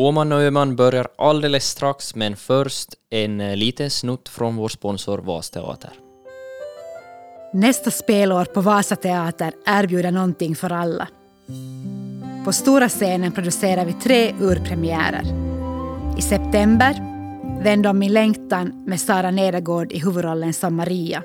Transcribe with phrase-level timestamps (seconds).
[0.00, 5.18] Åman och Öman börjar alldeles strax men först en eh, liten snutt från vår sponsor
[5.18, 5.90] Vasteater.
[7.52, 11.08] Nästa spelår på Vasateater erbjuder någonting för alla.
[12.44, 15.24] På stora scenen producerar vi tre urpremiärer.
[16.18, 16.94] I september
[17.62, 21.22] Vänd om min längtan med Sara Nedergård i huvudrollen som Maria.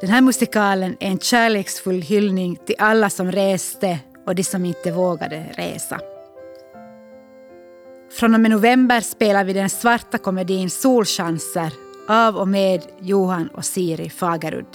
[0.00, 4.92] Den här musikalen är en kärleksfull hyllning till alla som reste och de som inte
[4.92, 6.00] vågade resa.
[8.10, 11.72] Från och med november spelar vi den svarta komedin Solchanser
[12.08, 14.66] av och med Johan och Siri Fagerud.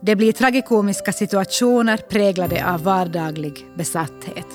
[0.00, 4.46] Det blir tragikomiska situationer präglade av vardaglig besatthet.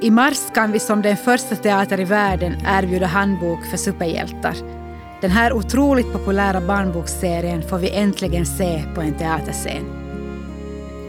[0.00, 4.54] I mars kan vi som den första teater i världen erbjuda handbok för superhjältar.
[5.20, 9.84] Den här otroligt populära barnboksserien får vi äntligen se på en teaterscen.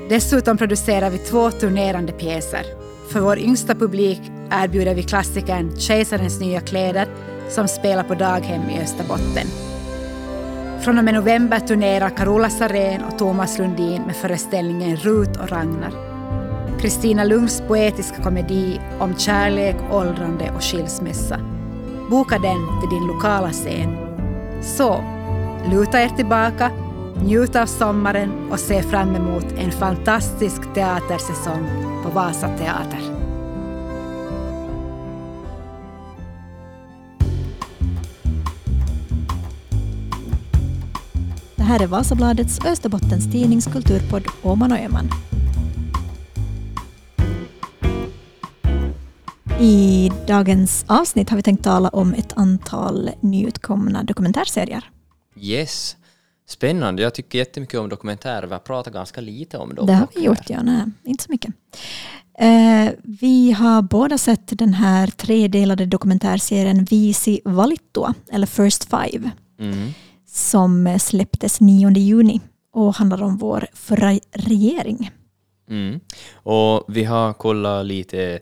[0.09, 2.78] Dessutom producerar vi två turnerande pjäser.
[3.09, 7.07] För vår yngsta publik erbjuder vi klassikern Kejsarens nya kläder
[7.49, 9.47] som spelar på daghem i Österbotten.
[10.81, 15.91] Från och med november turnerar Carola Sarén och Thomas Lundin med föreställningen Rut och Ragnar.
[16.79, 21.39] Kristina Lungs poetiska komedi om kärlek, åldrande och skilsmässa.
[22.09, 23.97] Boka den till din lokala scen.
[24.61, 25.03] Så,
[25.71, 26.71] luta er tillbaka,
[27.23, 31.67] njut av sommaren och se fram emot en fantastisk teatersäsong
[32.03, 32.99] på Vasa Teater.
[41.55, 45.09] Det här är Vasabladets Österbottens tidnings kulturpodd Åman och Öman.
[49.59, 54.89] I dagens avsnitt har vi tänkt tala om ett antal nyutkomna dokumentärserier.
[55.35, 55.95] Yes.
[56.49, 57.01] Spännande.
[57.01, 58.47] Jag tycker jättemycket om dokumentärer.
[58.47, 59.85] Vi har pratat ganska lite om dem.
[59.85, 60.63] Det har vi gjort, ja.
[60.63, 61.53] Nej, inte så mycket.
[62.39, 69.89] Eh, vi har båda sett den här tredelade dokumentärserien Visi Valittua, eller First Five, Mm.
[70.27, 72.41] som släpptes 9 juni
[72.73, 75.11] och handlar om vår förra regering.
[75.69, 75.99] Mm.
[76.33, 78.39] Och vi har kollat lite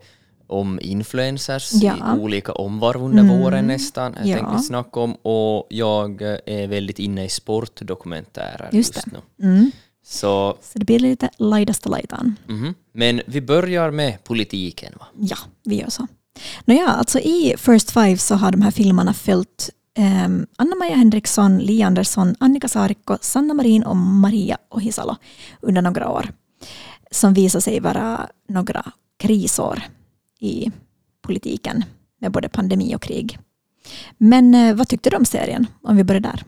[0.47, 1.95] om influencers Ja.
[2.15, 3.39] i olika omvarv under Mm.
[3.39, 4.15] våren nästan.
[4.19, 4.35] Jag Ja.
[4.37, 9.19] tänkte snacka om och jag är väldigt inne i sportdokumentärer Just just, nu.
[9.47, 9.71] Mm.
[10.05, 12.35] Så, Så det blir lite lajdaste lajdan.
[12.47, 12.73] mhm.
[12.93, 15.05] Men vi börjar med politiken va?
[15.19, 16.07] Ja, vi gör så.
[16.65, 19.69] Nåja, alltså i First Five så har de här filmerna följt
[19.99, 25.15] um, Anna-Maja Henriksson, Li Andersson, Annika Saarikko, Sanna Marin och Maria Ohisalo
[25.61, 26.29] under några år.
[27.11, 29.81] Som visar sig vara några krisår
[30.39, 30.71] i
[31.21, 31.83] politiken
[32.21, 33.39] med både pandemi och krig.
[34.17, 35.67] Men eh, vad tyckte du om serien?
[35.81, 36.43] Om vi börjar där.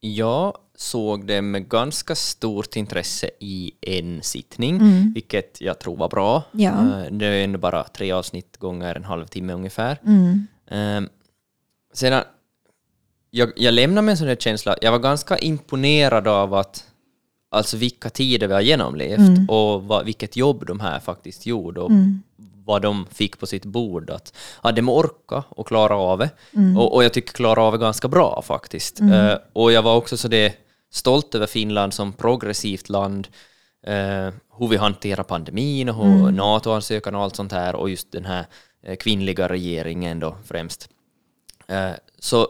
[0.00, 5.12] Jag såg det med ganska stort intresse i en sittning, Mm.
[5.14, 6.42] vilket jag tror var bra.
[6.52, 6.70] Ja.
[7.04, 9.98] Eh, Det är ändå bara tre avsnitt gånger en halvtimme ungefär.
[10.06, 10.46] Mm.
[10.70, 11.08] Um,
[11.94, 12.22] sedan,
[13.30, 16.84] jag, jag lämnar med en sån här känsla, jag var ganska imponerad av att
[17.50, 19.48] alltså vilka tider vi har genomlevt Mm.
[19.48, 22.22] och vad, vilket jobb de här faktiskt gjorde och Mm.
[22.66, 24.10] Vad de fick på sitt bord.
[24.10, 26.30] Att, ja, de orka och klara av det.
[26.54, 26.76] Mm.
[26.76, 29.00] Och, och jag tycker klara av det ganska bra faktiskt.
[29.00, 30.54] Eh, och jag var också så det
[30.92, 33.28] stolt över Finland som progressivt land.
[33.86, 38.24] eh, hur vi hanterar pandemin och hur NATO-ansökan och allt sånt här och just den
[38.24, 38.46] här
[38.82, 40.88] eh, kvinnliga regeringen då främst.
[41.68, 42.48] Eh, så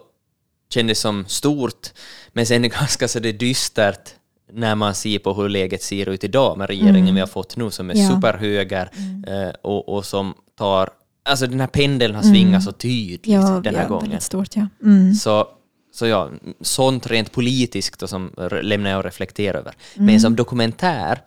[0.71, 1.93] kändes som stort,
[2.33, 4.11] men sen ganska så det dystert
[4.57, 7.71] när man ser på hur läget ser ut idag med regeringen vi har fått nu
[7.71, 8.09] som är Ja.
[8.11, 8.91] superhöger
[9.27, 10.91] eh, och, och som tar...
[11.25, 14.21] Alltså den här pendeln har svingat så tydligt Ja, den här ja, gången.
[14.21, 14.57] stort.
[14.57, 14.67] Ja.
[14.83, 15.15] Mm.
[15.15, 15.49] Så,
[15.95, 16.31] så ja,
[16.61, 18.31] sånt rent politiskt då som
[18.63, 19.75] lämnar jag att reflektera över.
[19.95, 20.07] Mm.
[20.07, 21.21] Men som dokumentär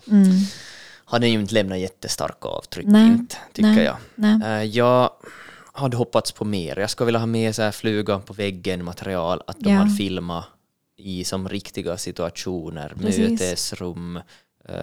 [1.06, 3.96] har den ju inte lämnat jättestarka avtryck, Nej, inte, tycker nej, jag.
[4.16, 4.40] nej.
[4.46, 5.10] Eh, jag
[5.74, 6.80] hade hoppats på mer.
[6.80, 9.80] Jag skulle vilja ha med så här flugan på väggen material, att de Ja.
[9.80, 10.46] har filmat
[11.00, 13.30] i som riktiga situationer, Precis.
[13.32, 14.16] mötesrum,
[14.70, 14.74] eh,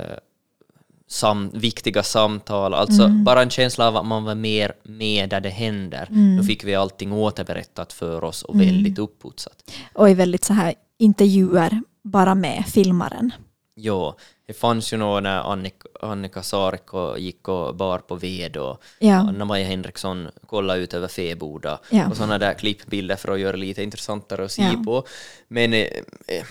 [1.09, 3.25] sam, viktiga samtal, alltså Mm.
[3.25, 6.09] bara en känsla av att man var mer med där det händer.
[6.11, 6.37] Mm.
[6.37, 9.71] Nu fick vi allting återberättat för oss och väldigt upputsat.
[9.95, 13.33] Och i väldigt så här intervjuer bara med filmaren.
[13.79, 14.15] Jo,
[14.47, 19.15] det fanns ju nog när Annika, Annika Saarikko gick och bar på ved och Ja.
[19.17, 22.09] Anna-Maja Henriksson kollade ut över Feboda Ja.
[22.11, 24.83] och sådana där klippbilder för att göra det lite intressantare att se Ja.
[24.85, 25.05] på.
[25.49, 25.81] Men eh,
[26.29, 26.45] eh,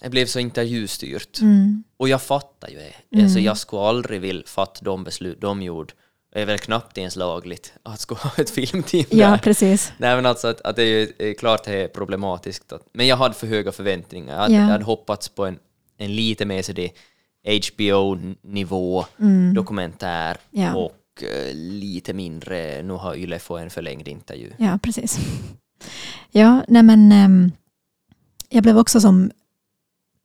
[0.00, 1.40] det blev så intervjustyrt.
[1.40, 1.84] Mm.
[1.96, 2.78] Och jag fattar ju
[3.10, 3.22] det.
[3.22, 5.92] Alltså, jag skulle aldrig vilja fatta de beslut de gjorde.
[6.32, 9.38] Det är väl knappt ens lagligt att ha ett filmteam Ja, där.
[9.38, 9.92] precis.
[9.98, 12.72] Nej men alltså att, att det är är klart det är problematiskt.
[12.72, 14.34] Att, men jag hade för höga förväntningar.
[14.34, 14.60] Jag, hade- Ja.
[14.60, 15.58] jag hade hoppats på en,
[15.98, 16.90] en lite mer så det
[17.68, 19.04] HBO-nivå
[19.54, 20.64] dokumentär Mm.
[20.66, 20.74] Ja.
[20.74, 24.52] och eh, lite mindre, nu har Yle fått en förlängd intervju.
[24.58, 25.18] Ja, precis.
[26.30, 27.52] Ja, nej men ehm,
[28.48, 29.30] jag blev också som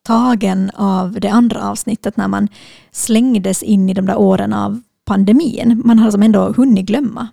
[0.06, 2.48] tagen av det andra avsnittet när man
[2.92, 5.82] slängdes in i de där åren av pandemin.
[5.86, 7.28] Man har som ändå hunnit glömma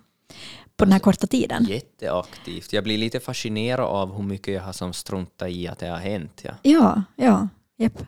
[0.76, 1.64] på den här korta tiden.
[1.64, 2.72] Jätteaktivt.
[2.72, 5.98] Jag blir lite fascinerad av hur mycket jag har som struntat i att det har
[5.98, 6.40] hänt.
[6.44, 6.52] Ja.
[6.62, 8.02] Ja, ja, japp.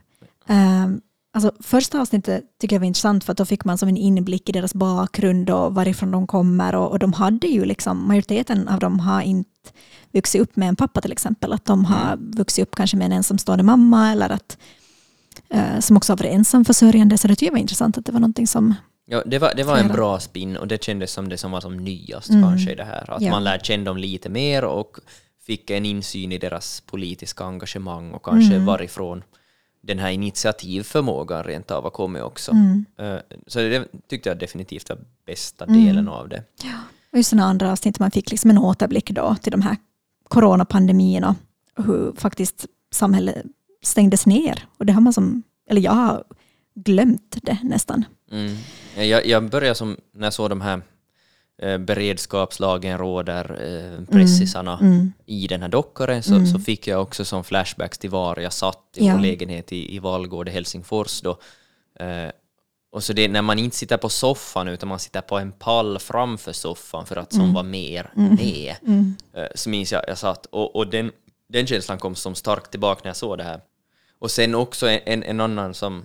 [0.48, 1.00] Um,
[1.34, 4.48] alltså, första avsnittet tycker jag var intressant för att då fick man som en inblick
[4.48, 8.78] i deras bakgrund och varifrån de kommer och, och de hade ju liksom, majoriteten av
[8.80, 9.48] dem har inte
[10.12, 13.12] vuxit upp med en pappa till exempel, att de har vuxit upp kanske med en
[13.12, 14.58] ensamstående mamma eller att
[15.54, 18.20] uh, som också har varit ensamförsörjande, så det tycker jag var intressant att det var
[18.20, 18.74] någonting som
[19.06, 21.60] Ja, det var, det var en bra spin och det kändes som det som var
[21.60, 22.42] som nyast Mm.
[22.42, 23.10] kanske i det här.
[23.10, 23.30] Att Ja.
[23.30, 24.98] man lärde känna dem lite mer och
[25.46, 28.66] fick en insyn i deras politiska engagemang och kanske Mm.
[28.66, 29.22] varifrån
[29.82, 32.50] den här initiativförmågan rent av har kommit också.
[32.52, 32.84] Mm.
[32.98, 35.84] Eh, Så det tyckte jag definitivt var bästa Mm.
[35.84, 36.44] delen av det.
[37.12, 39.76] Och just sådana andra avsnitt, man fick liksom en återblick då till de här
[40.28, 41.34] coronapandemin och
[41.84, 43.46] hur faktiskt samhället
[43.82, 44.66] stängdes ner.
[44.78, 46.24] Och det har man som, eller jag har
[46.74, 48.04] glömt det nästan.
[48.30, 48.56] Mm.
[49.08, 50.82] Jag, jag började som, när jag såg de här
[51.62, 55.12] eh, beredskapslagen råder, eh, pressisarna Mm.
[55.26, 58.82] i den här dockaren så, så fick jag också som flashbacks till var jag satt
[58.96, 59.12] i Ja.
[59.14, 61.30] vår lägenhet i, i Vallgård i Helsingfors då.
[62.00, 62.30] Eh,
[62.92, 65.98] och så det när man inte sitter på soffan utan man sitter på en pall
[65.98, 68.74] framför soffan för att som var mer med.
[68.86, 69.14] Mm.
[69.34, 71.12] Eh, så minns jag, jag satt och, och den,
[71.48, 73.60] den känslan kom som starkt tillbaka när jag såg det här.
[74.18, 76.04] Och sen också en, en, en annan som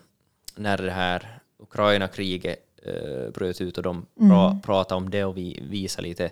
[0.55, 5.59] när det här Ukraina-kriget eh, bröt ut och de pra, pratade om det och vi
[5.69, 6.29] visade lite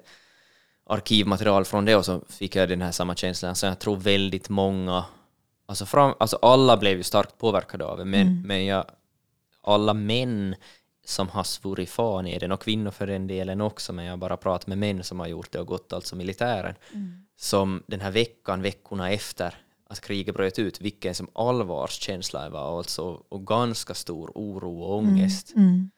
[0.86, 3.56] arkivmaterial från det och så fick jag den här samma känslan.
[3.56, 5.06] Så jag tror väldigt många,
[5.66, 8.86] alltså, fram, alltså alla blev ju starkt påverkade av det, men, men jag,
[9.62, 10.56] alla män
[11.06, 14.18] som har svurit fan i den och kvinnor för den delen också, men jag har
[14.18, 16.75] bara pratat med män som har gjort det och gått alltså militären,
[17.38, 19.56] som den här veckan, veckorna efter
[19.90, 24.98] att kriget bröt ut, vilken som allvarskänsla det var alltså, och ganska stor oro och
[24.98, 25.54] ångest.
[25.56, 25.74] Mm.
[25.80, 25.94] Eh,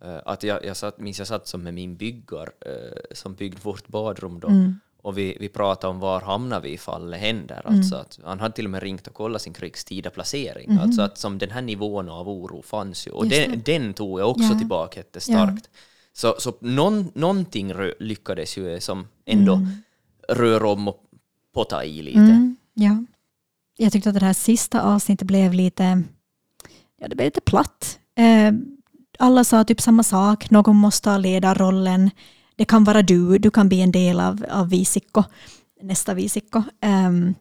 [0.00, 3.88] att jag, jag satt, minns jag satt som med min byggar eh, som byggde vårt
[3.88, 4.74] badrum då Mm.
[5.02, 7.62] och vi, vi pratade om var hamnar vi ifall det händer.
[7.64, 10.78] Alltså att han hade till och med ringt och kollat sin krigstida placering.
[10.78, 13.10] Alltså att som den här nivån av oro fanns ju.
[13.10, 14.58] Och den, den tog jag också Ja.
[14.58, 15.70] tillbaka jättestarkt.
[16.12, 19.60] Så, så någon, någonting lyckades ju som ändå
[20.28, 21.04] röra om och
[21.54, 22.18] potta i lite.
[22.18, 22.56] Mm.
[22.74, 23.04] Ja.
[23.76, 26.02] Jag tyckte att det här sista avsnittet blev lite,
[27.00, 27.98] ja det blev lite platt.
[28.14, 28.52] Eh,
[29.18, 32.10] alla sa typ samma sak, någon måste ha ledarrollen.
[32.56, 35.24] Det kan vara du, du kan bli en del av, av Visikko,
[35.82, 36.62] nästa Visikko.
[36.80, 37.34] Ehm,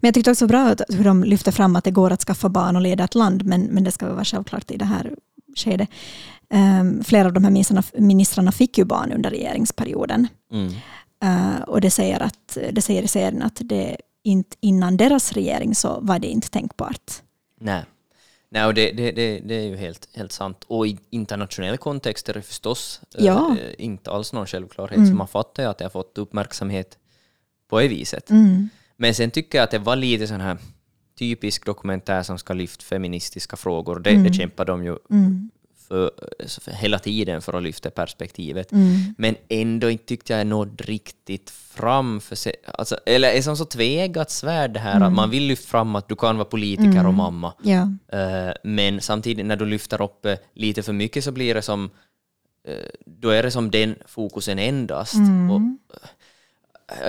[0.00, 2.48] men jag tyckte också bra att- hur de lyfter fram att det går att skaffa
[2.48, 5.12] barn och leda ett land, men, men det ska vara självklart i det här
[5.56, 5.88] skedet.
[6.50, 10.28] Ehm, flera av de här ministrarna, ministrarna fick ju barn under regeringsperioden.
[10.52, 10.72] Mm.
[11.22, 15.74] Eh, och det säger, att, det säger i serien att det inte, innan deras regering
[15.74, 17.12] så var det inte tänkbart.
[17.60, 17.84] Nej.
[18.50, 20.64] Nej, och det, det, det, det är ju helt, helt sant.
[20.66, 23.56] Och i internationell kontext är det förstås eh, Ja.
[23.60, 25.08] eh, inte alls någon självklarhet.
[25.08, 26.98] Så man fattar ju att det har fått uppmärksamhet
[27.70, 28.30] på det viset.
[28.30, 28.68] Mm.
[28.96, 30.58] Men sen tycker jag att det var lite sån här
[31.18, 33.98] typisk dokumentär som ska lyfta feministiska frågor.
[34.00, 35.50] Det, det kämpar de ju Mm.
[35.88, 36.10] för
[36.66, 38.72] hela tiden för att lyfta perspektivet.
[38.72, 39.14] Mm.
[39.18, 42.20] Men ändå inte tyckte jag nådde riktigt fram.
[42.20, 45.02] För sig, alltså, eller är som så tvegat svärd det här Mm.
[45.08, 47.52] att man vill lyfta fram att du kan vara politiker och mamma.
[47.62, 47.88] Ja.
[48.18, 51.90] Eh, men samtidigt när du lyfter upp eh, lite för mycket så blir det som
[52.68, 52.74] eh,
[53.06, 55.14] då är det som den fokusen endast.
[55.14, 55.50] Mm.
[55.50, 55.60] Och,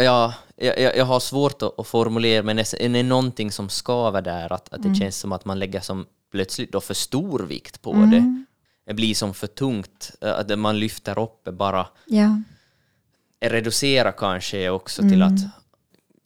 [0.03, 4.53] ja, jag, jag- har svårt att, att formulera men det är någonting som skaver där
[4.53, 4.96] att, att det Mm.
[5.00, 8.12] känns som att man lägger som plötsligt då för stor vikt på Mm.
[8.12, 8.43] det.
[8.89, 12.41] Det blir som för tungt, eh, att man lyfter upp det bara Ja.
[13.41, 15.12] reducera kanske också Mm.
[15.12, 15.39] till att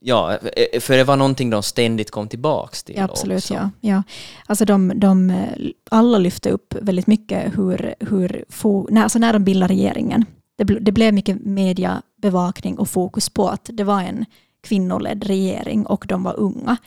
[0.05, 3.37] Ja, eh, för det var någonting de ständigt kom tillbaks till Ja, absolut.
[3.37, 3.53] också.
[3.53, 3.69] Ja.
[3.81, 4.03] Ja.
[4.45, 5.47] Alltså de, de, eh,
[5.91, 10.25] alla lyfte upp väldigt mycket hur, hur fo, när, alltså när de bildade regeringen.
[10.57, 14.25] Det, det blev mycket mediebevakning och fokus på att det var en
[14.63, 16.77] kvinnoledd regering och de var unga.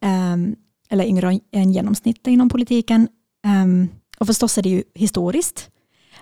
[0.00, 0.56] Ehm,
[0.88, 3.08] eller yngre än genomsnittet inom politiken.
[3.44, 3.88] Ehm,
[4.20, 5.70] och förstås är det ju historiskt.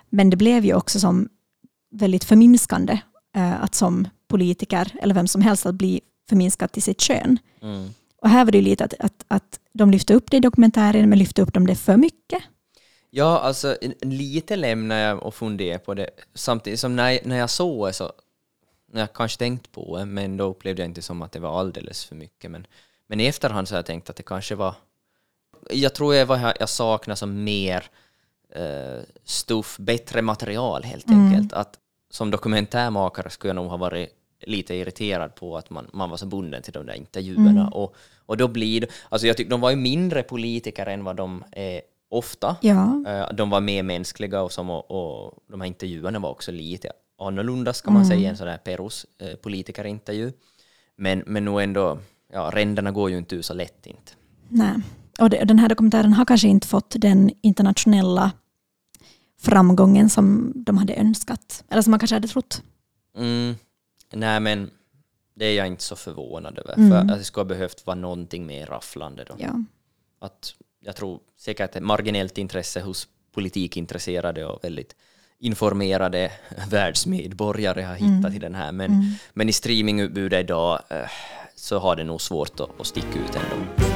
[0.08, 1.28] Men det blev ju också som
[1.90, 2.98] väldigt förminskande
[3.36, 7.38] eh, att som politiker, eller vem som helst, att bli förminskad till sitt kön.
[7.62, 7.90] Mm.
[8.22, 11.08] Och här var det ju lite att, att, att de lyfte upp det i dokumentären,
[11.08, 12.42] men lyfte upp de det för mycket.
[13.10, 16.10] Ja, alltså lite lämnar jag och funderar på det.
[16.34, 18.12] Samtidigt som när, när jag såg det så,
[18.92, 21.60] när jag kanske tänkt på det, men då upplevde jag inte som att det var
[21.60, 22.50] alldeles för mycket.
[22.50, 22.66] Men,
[23.06, 24.74] men i efterhand så har jag tänkt att det kanske var,
[25.70, 27.84] jag tror jag, var, jag saknar som mer
[28.54, 31.26] eh, stuff, bättre material helt Mm.
[31.26, 31.52] enkelt.
[31.52, 31.78] Att
[32.10, 34.08] som dokumentärmakare skulle jag nog ha varit
[34.46, 37.50] lite irriterad på att man, man var så bunden till de där intervjuerna.
[37.50, 37.68] Mm.
[37.72, 37.94] Och,
[38.26, 41.44] och då blir det, alltså jag tycker de var ju mindre politiker än vad de
[41.52, 42.56] är ofta.
[42.60, 46.52] Ja, Eh, De var mer mänskliga och, som, och, och de här intervjuerna var också
[46.52, 48.16] lite annorlunda ska man Mm.
[48.16, 50.32] säga, en sån där Perus eh, politikerintervju.
[50.96, 51.98] Men, men nog ändå,
[52.32, 54.12] ja, ränderna går ju inte ut så lätt inte.
[54.48, 54.72] nej.
[55.18, 58.32] Och det, den här dokumentären har kanske inte fått den internationella
[59.40, 61.64] framgången som de hade önskat.
[61.70, 62.62] Eller som man kanske hade trott.
[63.16, 63.54] Mm,
[64.12, 64.70] nej men
[65.36, 66.90] det är jag inte så förvånad över, Mm.
[66.90, 69.34] för att det skulle ha behövt vara någonting mer rafflande då.
[69.38, 69.62] Ja.
[70.20, 74.94] Att jag tror säkert ett marginellt intresse hos politikintresserade och väldigt
[75.38, 76.32] informerade
[76.70, 78.34] världsmedborgare har hittat Mm.
[78.34, 78.72] i den här.
[78.72, 81.10] Men, men i streamingutbudet idag eh,
[81.56, 83.87] så har det nog svårt att, att sticka ut ändå.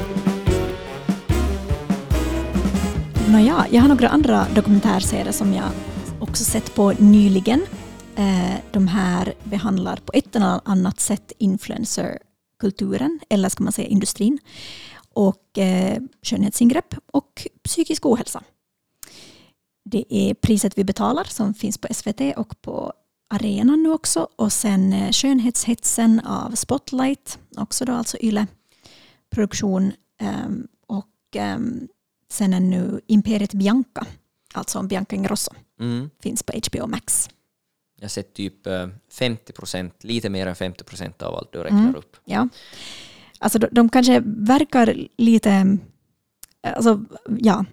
[3.32, 5.70] Nåja, jag har några andra dokumentärserier som jag
[6.20, 7.66] också sett på nyligen.
[8.16, 14.38] Eh, de här behandlar på ett eller annat sätt influencerkulturen, eller ska man säga industrin,
[15.08, 18.42] och eh, skönhetsingrepp och psykisk ohälsa.
[19.84, 22.92] Det är Priset vi betalar som finns på SVT och på
[23.30, 28.46] arenan nu också och sen eh, Skönhetshetsen av Spotlight, också då alltså Yle
[29.30, 31.88] produktion ehm, och ehm,
[32.32, 34.06] sen är nu Imperiet Bianca,
[34.54, 36.10] alltså om Bianca Ingrosso, Mm.
[36.22, 37.30] finns på HBO Max.
[37.96, 41.58] Jag har sett typ eh, 50 procent, lite mer än 50 procent av allt du
[41.58, 41.94] räknar Mm.
[41.94, 42.16] upp.
[42.24, 42.48] Ja.
[43.38, 45.78] Alltså de, de kanske verkar lite,
[46.62, 47.04] alltså
[47.38, 47.64] ja,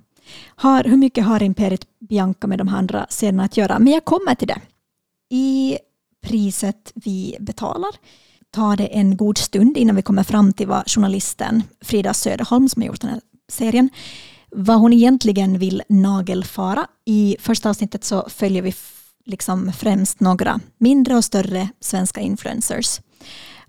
[0.46, 3.80] har, hur mycket har Imperiet Bianca med de andra serierna att göra?
[3.80, 4.62] Men jag kommer till det.
[5.30, 5.78] I
[6.22, 7.92] priset vi betalar
[8.52, 12.82] tar det en god stund innan vi kommer fram till vad journalisten Frida Söderholm som
[12.82, 13.90] har gjort den här serien,
[14.52, 16.88] vad hon egentligen vill nagelfara.
[17.06, 18.74] I första avsnittet så följer vi
[19.26, 23.02] liksom främst några mindre och större svenska influencers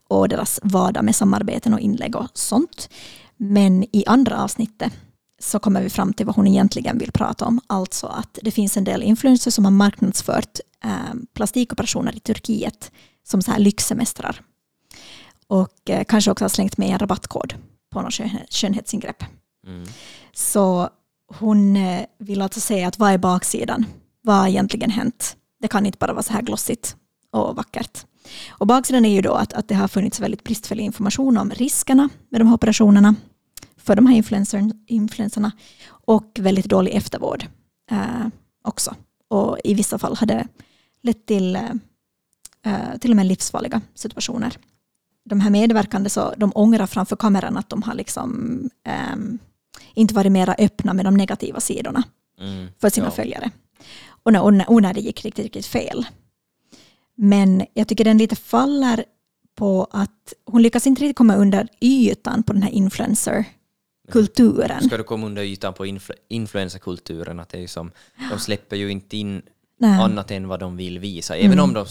[0.09, 2.89] och deras vardag med samarbeten och inlägg och sånt.
[3.37, 4.93] Men i andra avsnittet
[5.41, 7.61] så kommer vi fram till vad hon egentligen vill prata om.
[7.67, 12.93] Alltså att det finns en del influencers som har marknadsfört eh, plastikoperationer i Turkiet
[13.29, 14.43] som så här lyxsemestrar.
[15.47, 17.55] Och eh, kanske också har slängt med en rabattkod
[17.91, 18.21] på något
[18.51, 19.25] skönhetsingrepp.
[19.71, 19.89] Mm.
[20.33, 20.91] Så
[21.39, 23.87] hon eh, vill alltså säga att vad är baksidan?
[24.23, 25.37] Vad har egentligen hänt?
[25.61, 26.97] Det kan inte bara vara så här glossigt
[27.31, 28.07] och vackert.
[28.49, 32.09] Och baksidan är ju då att, att det har funnits väldigt bristfällig information om riskerna
[32.29, 33.15] med de här operationerna
[33.77, 35.53] för de här influenserna influencerna
[35.89, 37.45] och väldigt dålig eftervård
[37.91, 38.27] eh,
[38.65, 38.95] också.
[39.29, 40.49] Och i vissa fall har det
[41.03, 41.71] lett till eh,
[42.67, 44.57] eh, till och med livsfarliga situationer.
[45.25, 49.17] De här medverkande så de ångrar framför kameran att de har liksom eh,
[49.94, 52.02] inte varit mera öppna med de negativa sidorna
[52.40, 52.66] Mm.
[52.80, 53.11] för sina Ja.
[53.11, 53.50] följare.
[54.23, 56.06] Och när, och, när, och när det gick riktigt, riktigt fel.
[57.14, 59.04] Men jag tycker den lite faller
[59.54, 64.82] på att hon lyckas inte riktigt komma under ytan på den här influencer-kulturen.
[64.82, 67.90] Ska du komma under ytan på influ- influencerkulturen, att det är som,
[68.30, 69.42] de släpper ju inte in
[69.78, 70.00] Nej.
[70.00, 71.37] annat än vad de vill visa.
[71.37, 71.64] Även Mm.
[71.64, 71.87] om de,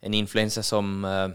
[0.00, 1.28] en influencer som eh,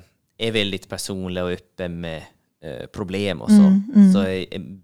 [0.48, 2.24] är väldigt personlig och öppen med
[2.64, 4.14] eh, problem och så, Mm, mm.
[4.14, 4.78] så är, är-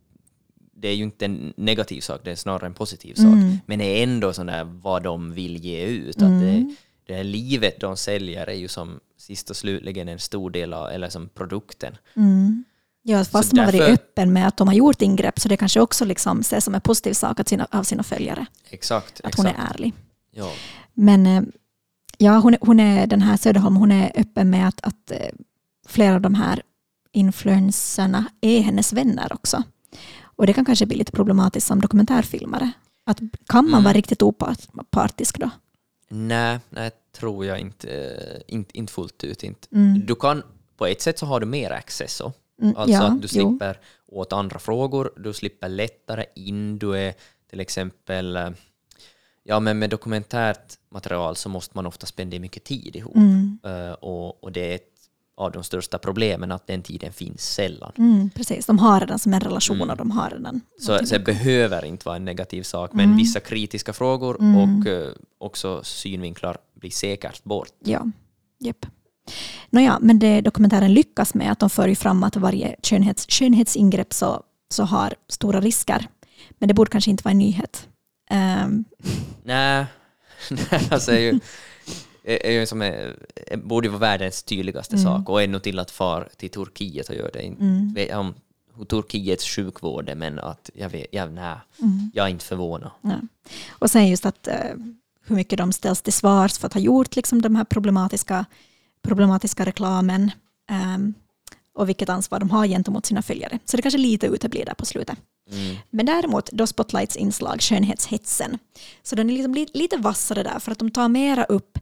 [0.84, 3.26] det är ju inte en negativ sak, det är snarare en positiv sak.
[3.26, 3.58] Mm.
[3.66, 6.16] Men det är ändå sån där vad de vill ge ut.
[6.16, 6.40] Att Mm.
[6.42, 6.76] det,
[7.06, 10.90] det här livet de säljer är ju som sist och slutligen en stor del av,
[10.90, 11.98] eller som produkten.
[12.16, 12.64] Mm.
[13.04, 15.50] Ja, fast Så de har varit därför- öppen med att de har gjort ingrepp så
[15.50, 18.46] det kanske också liksom ses som en positiv sak att sina, av sina följare.
[18.70, 19.22] Exakt.
[19.24, 19.60] Att hon exakt.
[19.70, 19.94] är ärlig.
[20.32, 20.52] Ja.
[20.94, 21.44] Men eh,
[22.18, 25.18] ja, hon, hon är, den här Söderholm, hon är öppen med att, att eh,
[25.88, 26.62] flera av de här
[27.12, 29.64] influencerna är hennes vänner också.
[30.36, 32.72] Och det kan kanske bli lite problematiskt som dokumentärfilmare.
[33.06, 33.84] Att, kan man Mm.
[33.84, 35.50] vara riktigt opartisk då?
[36.10, 39.44] Nej, nej, tror jag inte, eh, inte, inte fullt ut.
[39.44, 39.68] Inte.
[39.72, 40.06] Mm.
[40.06, 40.44] Du kan,
[40.78, 42.34] på ett sätt så har du mer access så.
[42.62, 43.50] Mm, Alltså ja, att du jo.
[43.50, 47.14] slipper åt andra frågor, du slipper lättare in, du är
[47.50, 48.50] till exempel, eh,
[49.44, 53.16] ja men med dokumentärt material så måste man ofta spendera mycket tid ihop.
[53.16, 53.60] Mm.
[53.64, 54.80] Eh, och, och det är
[55.38, 57.92] av de största problemen att den tiden finns sällan.
[57.98, 59.90] Mm, precis, de har redan som en relation Mm.
[59.90, 63.18] och de har redan Så, så det behöver inte vara en negativ sak, men Mm.
[63.18, 64.56] vissa kritiska frågor Mm.
[64.82, 67.68] och eh, också synvinklar blir säkert bort.
[67.84, 68.06] Ja,
[68.60, 68.86] japp.
[69.70, 74.14] Nåja, men det dokumentären lyckas med att de för ju fram att varje skönhets, skönhetsingrepp
[74.14, 76.08] så, så har stora risker.
[76.50, 77.88] Men det borde kanske inte vara en nyhet.
[78.30, 78.86] Ehm,
[79.44, 79.86] Nej,
[80.92, 81.40] alltså ju,
[82.24, 83.16] är som är,
[83.58, 85.04] borde vara världens tydligaste Mm.
[85.06, 87.40] sak och ännu till att far till Turkiet och göra det.
[87.40, 88.34] mm, Vet- Om
[88.78, 91.56] hur Turkiets sjukvård är, men att jag vet, jag, nej,
[92.14, 92.92] jag är inte förvånad.
[93.02, 93.20] Ja.
[93.70, 94.56] Och sen just att eh,
[95.26, 98.46] hur mycket de ställs till svars för att ha gjort liksom, de här problematiska,
[99.02, 100.32] problematiska reklamen
[100.70, 101.14] ehm,
[101.76, 103.60] och vilket ansvar de har gentemot sina följare.
[103.66, 105.18] Så det kanske lite uteblir där på slutet.
[105.52, 105.76] Mm.
[105.90, 108.58] Men däremot då Spotlights inslag Skönhetshetsen,
[109.04, 111.80] så den är liksom li- lite vassare där för att de tar mera upp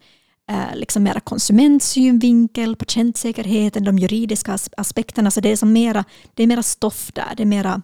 [0.51, 5.31] eh, liksom mera konsumentsynvinkel, patientsäkerheten, de juridiska as- aspekterna.
[5.31, 6.03] Så det är, som mera,
[6.33, 7.81] det är mera stoff där, det är mera,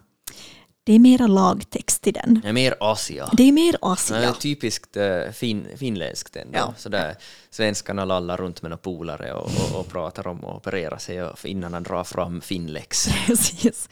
[0.84, 2.40] det är mera lagtext i den.
[2.42, 3.28] Jag är mer Asia.
[3.32, 4.32] Det är mer Det är Asia.
[4.32, 6.58] typiskt uh, fin, finländskt ändå.
[6.58, 6.74] Ja.
[6.76, 7.14] Sådär,
[7.50, 11.44] svenskarna lallar runt med några polare och, och, och pratar om att operera sig och
[11.46, 13.08] innan han drar fram Finlex.
[13.26, 13.88] Precis.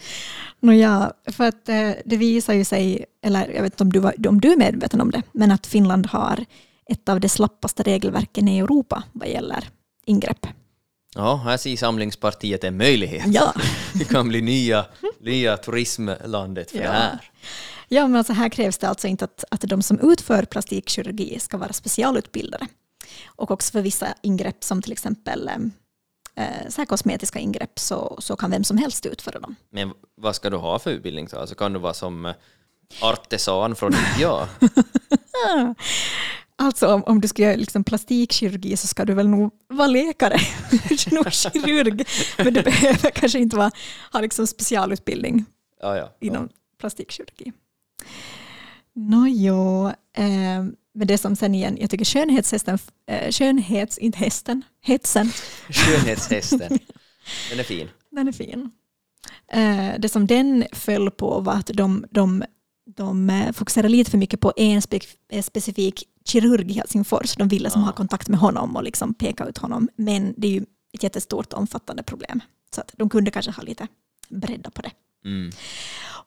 [0.61, 4.29] Nåja, för att eh, det visar ju sig, eller jag vet inte om du, var,
[4.29, 6.45] om du är medveten om det, men att Finland har
[6.91, 9.69] ett av de slappaste regelverken i Europa vad gäller
[10.07, 10.47] ingrepp.
[11.15, 13.25] Ja, här ser Samlingspartiet en möjlighet.
[13.27, 13.55] Ja,
[13.95, 14.87] Det kan bli nya,
[15.21, 16.83] nya turismlandet för Ja.
[16.85, 17.31] det här.
[17.89, 21.57] ja men alltså här krävs det alltså inte att, att de som utför plastikkirurgi ska
[21.57, 22.67] vara specialutbildade.
[23.27, 25.49] Och också för vissa ingrepp som till exempel
[26.35, 29.57] eh, så här kosmetiska ingrepp så, så kan vem som helst utföra dem.
[29.71, 31.29] Men vad ska du ha för utbildning?
[31.31, 31.39] då?
[31.39, 32.35] Alltså kan du vara som eh,
[33.01, 34.49] artesan från ja.
[36.59, 40.37] Alltså om, om du ska göra liksom plastikkirurgi så ska du väl nog vara läkare,
[41.11, 42.05] nog kirurg.
[42.39, 43.71] Men du behöver kanske inte vara,
[44.13, 45.45] ha liksom specialutbildning
[45.81, 46.17] Ja, ja.
[46.21, 46.49] inom
[46.81, 47.53] plastikkirurgi.
[48.95, 49.87] Nåjo,
[50.17, 52.79] eh, men det som sen igen, jag tycker skönhetshästen,
[53.11, 55.33] eh, skönhets, inte hästen, hetsen,
[55.69, 56.79] Skönhetshästen.
[57.51, 57.89] Den är fin.
[58.11, 58.71] den är fin.
[59.53, 62.45] Eh, det som den föll på var att de, de,
[62.87, 65.01] de eh, fokuserade lite för mycket på en spe,
[65.33, 67.37] eh, specifik kirurg i Helsingfors.
[67.37, 67.87] De ville som Ja.
[67.87, 69.89] ha kontakt med honom och liksom peka ut honom.
[69.97, 72.41] Men det är ju ett jättestort omfattande problem.
[72.75, 73.87] Så att de kunde kanske ha lite
[74.29, 74.91] bredda på det.
[75.25, 75.51] Mm.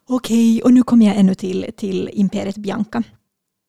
[0.07, 3.03] Okej, och nu kommer jag ännu till, till Imperiet Bianca.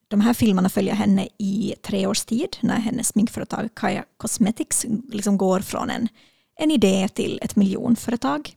[0.08, 5.38] De här filmerna följer henne i tre års tid när hennes sminkföretag Kaja Cosmetics liksom
[5.38, 6.08] går från en,
[6.56, 8.54] en idé till ett miljonföretag.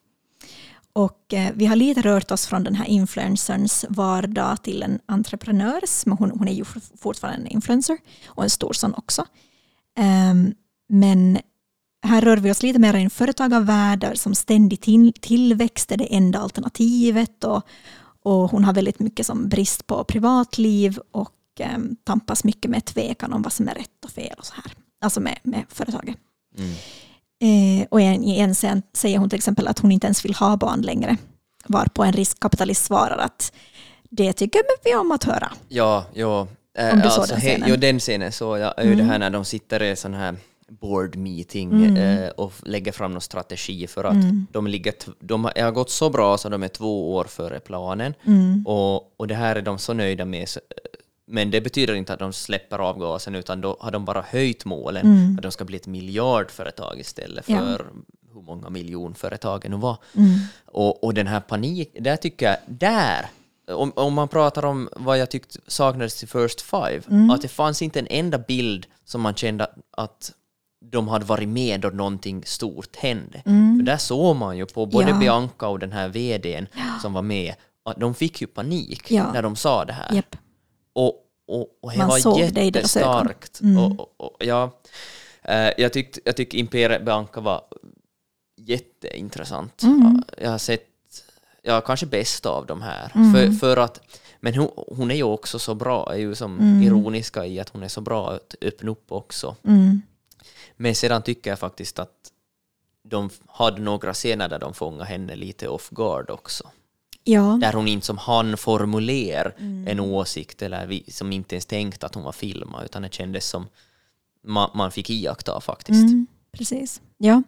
[0.96, 6.06] Och eh, vi har lite rört oss från den här influencerns vardag till en entreprenörs,
[6.06, 6.66] men hon, hon är ju
[7.02, 9.26] fortfarande en influencer och en stor sån också.
[10.32, 10.54] Um,
[10.90, 11.40] men
[12.06, 15.98] här rör vi oss lite mer i en företagarvärld där som ständig till, tillväxt är
[15.98, 17.68] det enda alternativet och,
[18.24, 23.34] och hon har väldigt mycket som brist på privatliv och um, tampas mycket med tvekan
[23.34, 24.74] om vad som är rätt och fel och så här.
[25.02, 26.18] Alltså med, med företaget.
[26.58, 26.76] Mm.
[27.44, 30.58] Eh, och i en, scen säger hon till exempel att hon inte ens vill ha
[30.58, 31.18] barn längre.
[31.66, 33.54] Varpå en riskkapitalist svarar att
[34.10, 35.52] det tycker vi om att höra.
[35.68, 36.48] Ja, ja.
[36.78, 37.70] Äh, Om du såg den scenen.
[37.70, 38.74] Jo, den scenen så jag.
[38.78, 40.36] är ju det här när de sitter i sån här
[40.82, 44.16] board meeting eh, och lägger fram någon strategi för att
[44.52, 48.14] de ligger, de har, har gått så bra så de är två år före planen
[48.66, 50.60] och, och det här är de så nöjda med så,
[51.28, 55.36] men det betyder inte att de släpper avgasen utan då har de bara höjt målen
[55.38, 57.58] att de ska bli ett miljardföretag istället Ja.
[57.58, 57.86] för
[58.34, 59.98] hur många miljonföretagen nu var.
[60.66, 63.26] Och, och den här panik, där tycker jag, där
[63.68, 67.02] om, om man pratar om vad jag tyckte saknades i First Five,
[67.34, 70.32] att det fanns inte en enda bild som man kände att
[70.92, 73.42] de hade varit med då någonting stort hände.
[73.44, 75.18] För där såg man ju på både Ja.
[75.20, 76.68] Bianca och den här vdn
[77.02, 77.54] som var med,
[77.86, 79.32] att de fick ju panik Ja.
[79.34, 80.14] när de sa det här.
[80.16, 80.36] Japp.
[80.94, 81.14] Och,
[81.48, 82.48] och, och det Man var såg det.
[82.50, 82.66] Mm.
[82.66, 83.62] jättestarkt.
[83.98, 84.72] Och, och, ja,
[85.42, 87.62] eh, jag tyckte jag tyck Imperiet Bianca var
[88.56, 89.84] jätteintressant.
[89.84, 90.24] Mm.
[90.42, 90.88] Jag har sett,
[91.62, 93.12] ja kanske bäst av de här.
[93.16, 93.34] Mm.
[93.34, 94.02] För, för att,
[94.40, 96.84] men hon, hon är ju också så bra, är ju som Mm.
[96.84, 99.56] ironiska i att hon är så bra att öppna upp också.
[99.66, 100.02] Mm.
[100.76, 102.32] Men sedan tycker jag faktiskt att
[103.04, 106.70] de hade några scener där de fångade henne lite off guard också.
[107.24, 107.58] Ja.
[107.62, 109.88] Där hon inte som han formulerar Mm.
[109.88, 113.48] en åsikt eller vi, som inte ens tänkte att hon var filmad utan det kändes
[113.50, 113.68] som
[114.48, 116.04] man, man fick iaktta faktiskt.
[116.04, 117.02] Mm, precis.
[117.18, 117.44] Ja.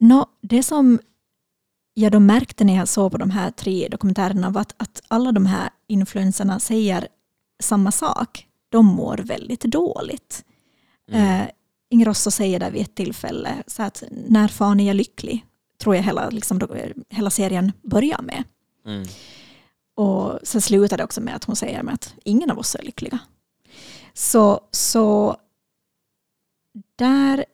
[0.00, 0.98] Nå, det som
[1.94, 5.32] jag då märkte när jag såg på de här tre dokumentärerna var att, att alla
[5.32, 7.08] de här influenserna säger
[7.62, 8.46] samma sak.
[8.68, 10.44] De mår väldigt dåligt.
[11.10, 11.40] Mm.
[11.42, 11.48] Eh,
[11.90, 15.44] Inger Rosso säger där vid ett tillfälle så att när fan är jag lycklig?
[15.78, 16.76] Tror jag hela, liksom, då-
[17.10, 18.44] hela serien börjar med.
[18.86, 19.06] Mm.
[19.96, 22.82] Och sen slutar det också med att hon säger med att ingen av oss är
[22.82, 23.18] lyckliga.
[24.14, 25.36] Så, så
[26.96, 27.44] där,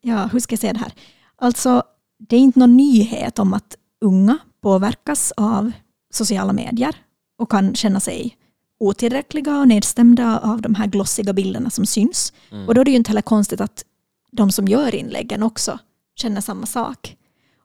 [0.00, 0.92] ja hur ska jag säga det här?
[1.36, 1.82] Alltså
[2.18, 5.72] det är inte någon nyhet om att unga påverkas av
[6.10, 6.96] sociala medier
[7.38, 8.36] och kan känna sig
[8.78, 12.32] otillräckliga och nedstämda av de här glossiga bilderna som syns.
[12.50, 12.68] Mm.
[12.68, 13.84] Och då är det ju inte heller konstigt att
[14.32, 15.78] de som gör inläggen också
[16.16, 17.16] känner samma sak.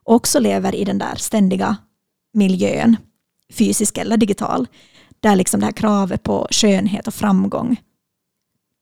[0.04, 1.76] också lever i den där ständiga
[2.32, 2.96] miljön,
[3.52, 4.66] fysisk eller digital,
[5.20, 7.76] där liksom det här kravet på skönhet och framgång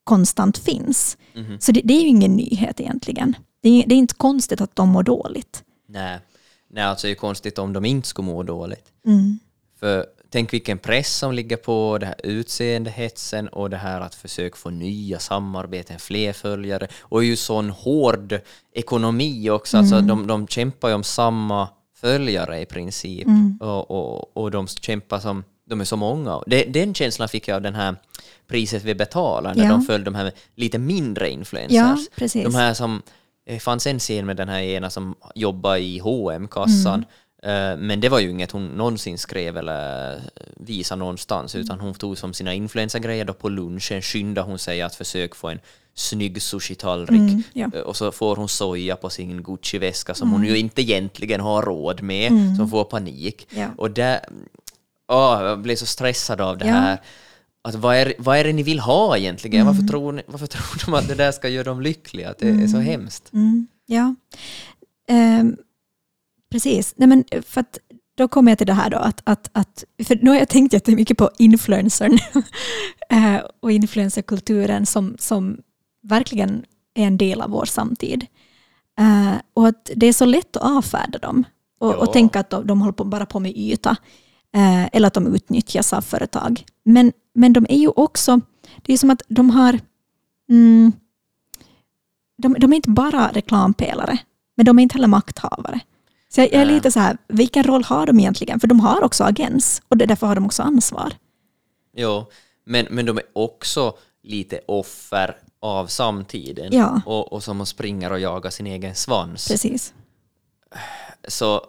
[0.04, 1.16] konstant finns.
[1.34, 1.60] Mhm.
[1.60, 3.36] Så det, det är ju ingen nyhet egentligen.
[3.62, 5.64] Det är, det är inte konstigt att de mår dåligt.
[5.88, 6.18] Nej.
[6.70, 8.92] Nej, alltså det är konstigt om de inte skulle må dåligt.
[9.06, 9.38] Mm.
[9.80, 14.56] För tänk vilken press som ligger på det här utseendehetsen och det här att försöka
[14.56, 18.40] få nya samarbeten, fler följare och ju sån hård
[18.72, 19.76] ekonomi också.
[19.78, 21.68] Alltså de, de kämpar ju om samma
[22.00, 23.28] följare i princip
[23.60, 26.42] och, och, och de kämpar som, de är så många.
[26.68, 27.96] Den känslan fick jag av den här
[28.48, 29.70] priset vi betalar när Ja.
[29.70, 31.72] de följde de här lite mindre influencers.
[32.34, 32.42] Ja.
[32.44, 33.02] De här som,
[33.46, 37.04] det fanns en scen med den här ena som jobbar i hm kassan Mm.
[37.42, 40.20] Eh, men det var ju inget hon någonsin skrev eller
[40.56, 44.94] visade någonstans utan hon tog som sina influencergrejer då på lunchen skyndade hon sig att
[44.94, 45.58] försöka få en
[45.94, 47.70] snygg sushi-tallrik Mm, ja.
[47.74, 51.62] Eh, och så får hon soja på sin Gucci-väska som hon ju inte egentligen har
[51.62, 52.56] råd med Mm.
[52.56, 53.46] som får panik.
[53.50, 53.66] Ja.
[53.76, 54.20] Och där,
[55.12, 56.72] åh, jag blev så stressad av det Ja.
[56.72, 57.00] här.
[57.62, 59.60] Att vad, är, vad är det ni vill ha egentligen?
[59.60, 59.74] Mm.
[59.74, 62.30] Varför, tror ni, varför tror de att det där ska göra dem lyckliga?
[62.30, 63.32] Att det är så hemskt.
[63.32, 64.14] Mm, ja,
[65.08, 65.56] Ehm,
[66.50, 66.94] precis.
[66.96, 67.78] Nej, men för att
[68.16, 70.72] då kommer jag till det här då, att, att, att för nu har jag tänkt
[70.72, 72.18] jättemycket på influencern
[73.10, 75.58] eh, och influencerkulturen som, som
[76.02, 78.26] verkligen är en del av vår samtid.
[78.98, 81.44] Eh, och att det är så lätt att avfärda dem
[81.80, 81.96] och, Ja.
[81.96, 83.96] och tänka att de, de håller på, bara på med yta.
[84.54, 86.64] Eh, eller att de utnyttjas av företag.
[86.84, 88.40] Men, men de är ju också,
[88.82, 89.80] det är som att de har,
[90.50, 90.92] mm,
[92.42, 94.18] de, de är inte bara reklampelare,
[94.56, 95.80] men de är inte heller makthavare.
[96.34, 98.60] Så jag, är lite så här, vilken roll har de egentligen?
[98.60, 101.12] För de har också agens och därför har de också ansvar.
[101.96, 102.26] Jo,
[102.64, 107.00] men, men de är också lite offer av samtiden Ja.
[107.06, 109.48] och, och som springer och jagar sin egen svans.
[109.48, 109.94] Precis.
[111.28, 111.66] Så,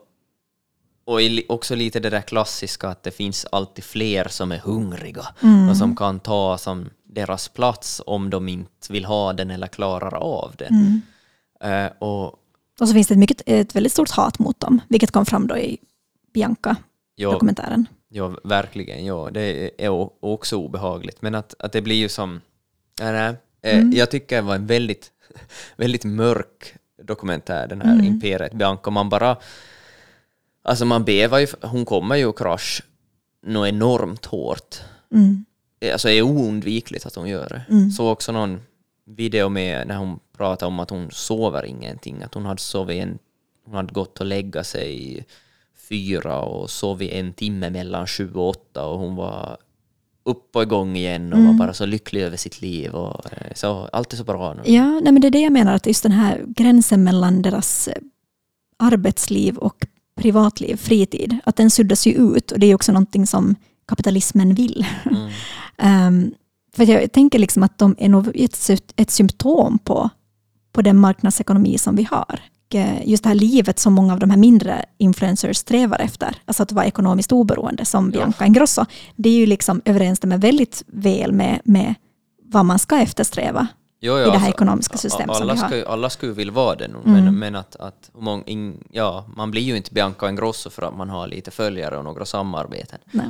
[1.06, 1.19] och
[1.50, 5.69] också lite det där klassiska att det finns alltid fler som är hungriga Mm.
[5.69, 10.15] och som kan ta som deras plats om de inte vill ha den eller klarar
[10.15, 11.02] av den.
[11.62, 11.86] Mm.
[11.86, 12.36] Eh, och
[12.79, 15.47] Och så finns det ett, mycket, ett väldigt stort hat mot dem, vilket kom fram
[15.47, 15.77] då i
[16.34, 17.86] Bianca-dokumentären.
[18.10, 19.89] ja, verkligen, ja, det är
[20.25, 21.21] också obehagligt.
[21.21, 22.41] Men att, att det blir ju som...
[22.99, 23.91] Nej, eh, Mm.
[23.91, 25.12] Jag tycker det var en väldigt,
[25.75, 28.05] väldigt mörk dokumentär, den här Mm.
[28.05, 28.89] Imperiet Bianca.
[28.89, 29.38] Man bara...
[30.63, 32.84] Alltså man bevar ju, hon kommer ju att krasch
[33.45, 34.75] något enormt hårt.
[35.13, 35.45] Mm.
[35.93, 37.62] Alltså det är oundvikligt att hon gör det.
[37.69, 37.91] Mm.
[37.91, 38.62] Så också någon
[39.05, 43.19] video med när hon pratade om att hon sover ingenting, att hon hade sovit en,
[43.65, 45.25] hon hade gått och lägga sig
[45.89, 49.57] fyra och sovit en timme mellan sju och åtta och hon var
[50.23, 51.51] upp och igång igen och Mm.
[51.51, 54.61] var bara så lycklig över sitt liv och eh, så, allt är så bra nu.
[54.65, 57.87] Ja, nej, men det är det jag menar, att just den här gränsen mellan deras
[57.87, 58.01] eh,
[58.77, 59.85] arbetsliv och
[60.15, 63.55] privatliv, fritid, att den suddas ju ut och det är också någonting som
[63.87, 64.85] kapitalismen vill.
[65.05, 65.29] Mm.
[65.77, 66.33] Ehm,
[66.75, 70.10] för jag tänker liksom att de är nog ett, ett symptom på,
[70.71, 72.39] på den marknadsekonomi som vi har.
[72.73, 76.63] Eh, Just det här livet som många av de här mindre influencers strävar efter, alltså
[76.63, 78.12] att vara ekonomiskt oberoende som Ja.
[78.19, 81.95] Bianca Ingrosso, det är ju liksom överensstämmer väldigt väl med, med
[82.43, 83.67] vad man ska eftersträva
[84.03, 85.67] Jo, i det här ekonomiska systemet som alla vi har.
[85.67, 87.23] Ska, ju- alla skulle vilja vara det, nu, Mm.
[87.25, 88.43] men, men att, att många,
[88.91, 92.25] ja, man blir ju inte Bianca Ingrosso för att man har lite följare och några
[92.25, 92.99] samarbeten.
[93.12, 93.25] Nej.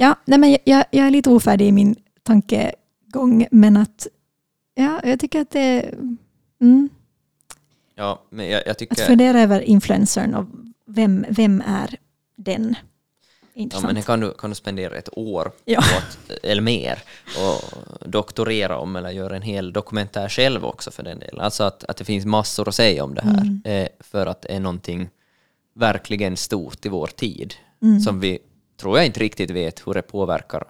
[0.00, 4.06] Ja, nej men jag- jag, är lite ofärdig i min tankegång, men att
[4.74, 5.94] ja, jag tycker att det
[6.60, 6.88] mm,
[7.94, 9.04] Ja, men jag, jag att tycker...
[9.04, 10.46] fundera över influencern och
[10.86, 11.96] vem, vem är
[12.36, 12.74] den?
[13.54, 13.86] Ja, Intressant.
[13.86, 15.78] men det kan du, kan du spendera ett år Ja.
[15.78, 16.98] att, eller mer
[17.38, 21.40] och doktorera om eller göra en hel dokumentär själv också för den delen.
[21.40, 23.60] Alltså att, att det finns massor att säga om det här Mm.
[23.64, 25.08] eh, för att det är någonting
[25.74, 28.00] verkligen stort i vår tid Mm.
[28.00, 28.38] som vi,
[28.80, 30.64] tror jag inte riktigt vet hur det påverkar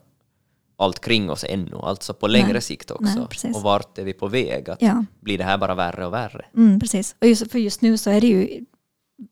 [0.77, 2.63] allt kring oss ännu, alltså på längre Nej.
[2.63, 3.27] sikt Nej, också.
[3.27, 3.57] precis.
[3.57, 4.71] och vart är vi på väg?
[4.71, 6.45] Att Ja, Blir det här bara värre och värre?
[6.57, 7.17] mm, precis.
[7.21, 8.65] Och just, för just nu så är det ju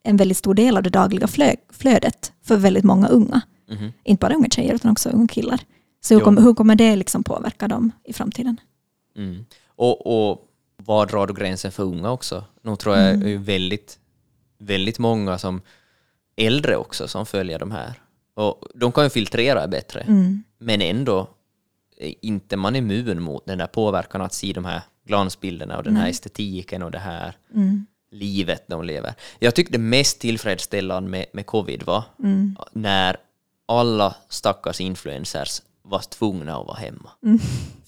[0.03, 3.41] en väldigt stor del av det dagliga flö, flödet för väldigt många unga.
[3.71, 3.93] Mhm.
[4.05, 5.61] Inte bara unga tjejer utan också unga killar.
[6.01, 8.61] Så hur kommer, hur kommer det liksom påverka dem i framtiden?
[9.17, 9.45] Mm.
[9.69, 12.45] Och, och var drar du gränsen för unga också?
[12.63, 13.99] Nu tror jag det är väldigt,
[14.59, 15.61] väldigt många som
[16.37, 18.01] äldre också som följer de här.
[18.37, 20.43] Och de kan ju filtrera bättre, Mm.
[20.59, 21.29] men ändå
[21.99, 25.97] är inte man immun mot den där påverkan att se de här glansbilderna och den
[25.97, 27.87] här estetiken och det här Mm.
[28.11, 29.15] livet de lever.
[29.39, 32.57] Jag tyckte det mest tillfredsställande med, med covid var Mm.
[32.73, 33.17] när
[33.67, 37.11] alla stackars influencers var tvungna att vara hemma.
[37.23, 37.39] Mm.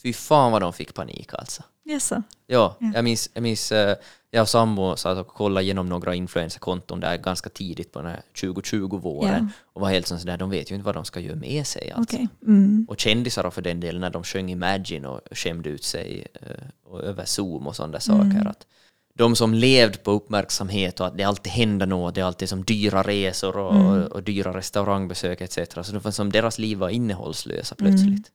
[0.03, 1.63] Fy fan vad de fick panik alltså.
[1.91, 2.11] Yes.
[2.11, 2.91] Ja, Ja.
[2.95, 3.97] jag minns, jag minns eh,
[4.31, 8.23] jag och sambo satt och kollade igenom några influencerkonton där ganska tidigt på den här
[8.35, 9.65] 2020-våren Ja.
[9.73, 11.91] och var helt sådär, de vet ju inte vad de ska göra med sig.
[11.91, 12.17] Alltså.
[12.17, 12.29] Okej.
[12.47, 12.87] Mm.
[12.89, 16.49] Och kändisar för den delen när de sjöng Imagine och skämde ut sig eh,
[16.85, 18.33] och över Zoom och sådana Mm.
[18.33, 18.49] saker.
[18.51, 18.67] Att
[19.15, 22.65] de som levde på uppmärksamhet och att det alltid händer något, det är alltid som
[22.65, 24.03] dyra resor och, Mm.
[24.07, 25.59] och, dyra restaurangbesök etc.
[25.83, 28.31] Så det som deras liv var innehållslösa plötsligt.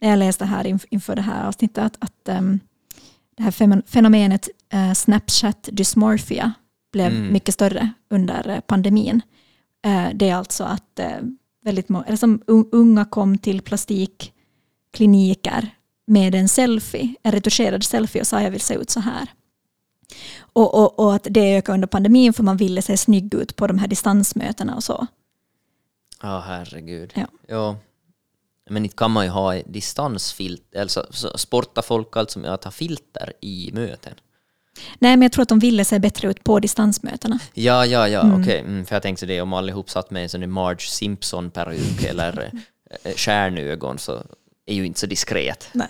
[0.00, 2.60] Jag läste här inf- inför det här avsnittet att, att ehm,
[3.36, 4.48] det här fenomenet
[4.96, 6.52] Snapchat dysmorphia
[6.92, 7.32] blev Mm.
[7.32, 9.20] mycket större under eh, pandemin.
[9.84, 11.16] Eh, det är alltså att eh,
[11.64, 15.68] väldigt må- eller som un- unga kom till plastikkliniker
[16.06, 19.28] med en selfie, en retuscherad selfie och sa jag vill se ut så här.
[20.40, 23.66] Och, och, och att det ökade under pandemin för man ville se snygg ut på
[23.66, 25.06] de här distansmötena och så.
[26.22, 27.12] Ja, herregud.
[27.16, 27.26] Ja.
[27.48, 27.76] Ja.
[28.70, 32.70] Men inte kan man ju ha distansfilter, alltså så sporta folk alltså med att ha
[32.70, 34.14] filter i möten.
[34.98, 37.38] Nej, men jag tror att de ville se bättre ut på distansmötena.
[37.54, 38.58] Ja, ja, ja, okej.
[38.58, 42.52] Mm, för jag tänkte det, om allihop satt med en sån Marge Simpson-peruk eller
[43.04, 44.22] eh, stjärnögon så
[44.66, 45.68] är ju inte så diskret.
[45.72, 45.88] Nej.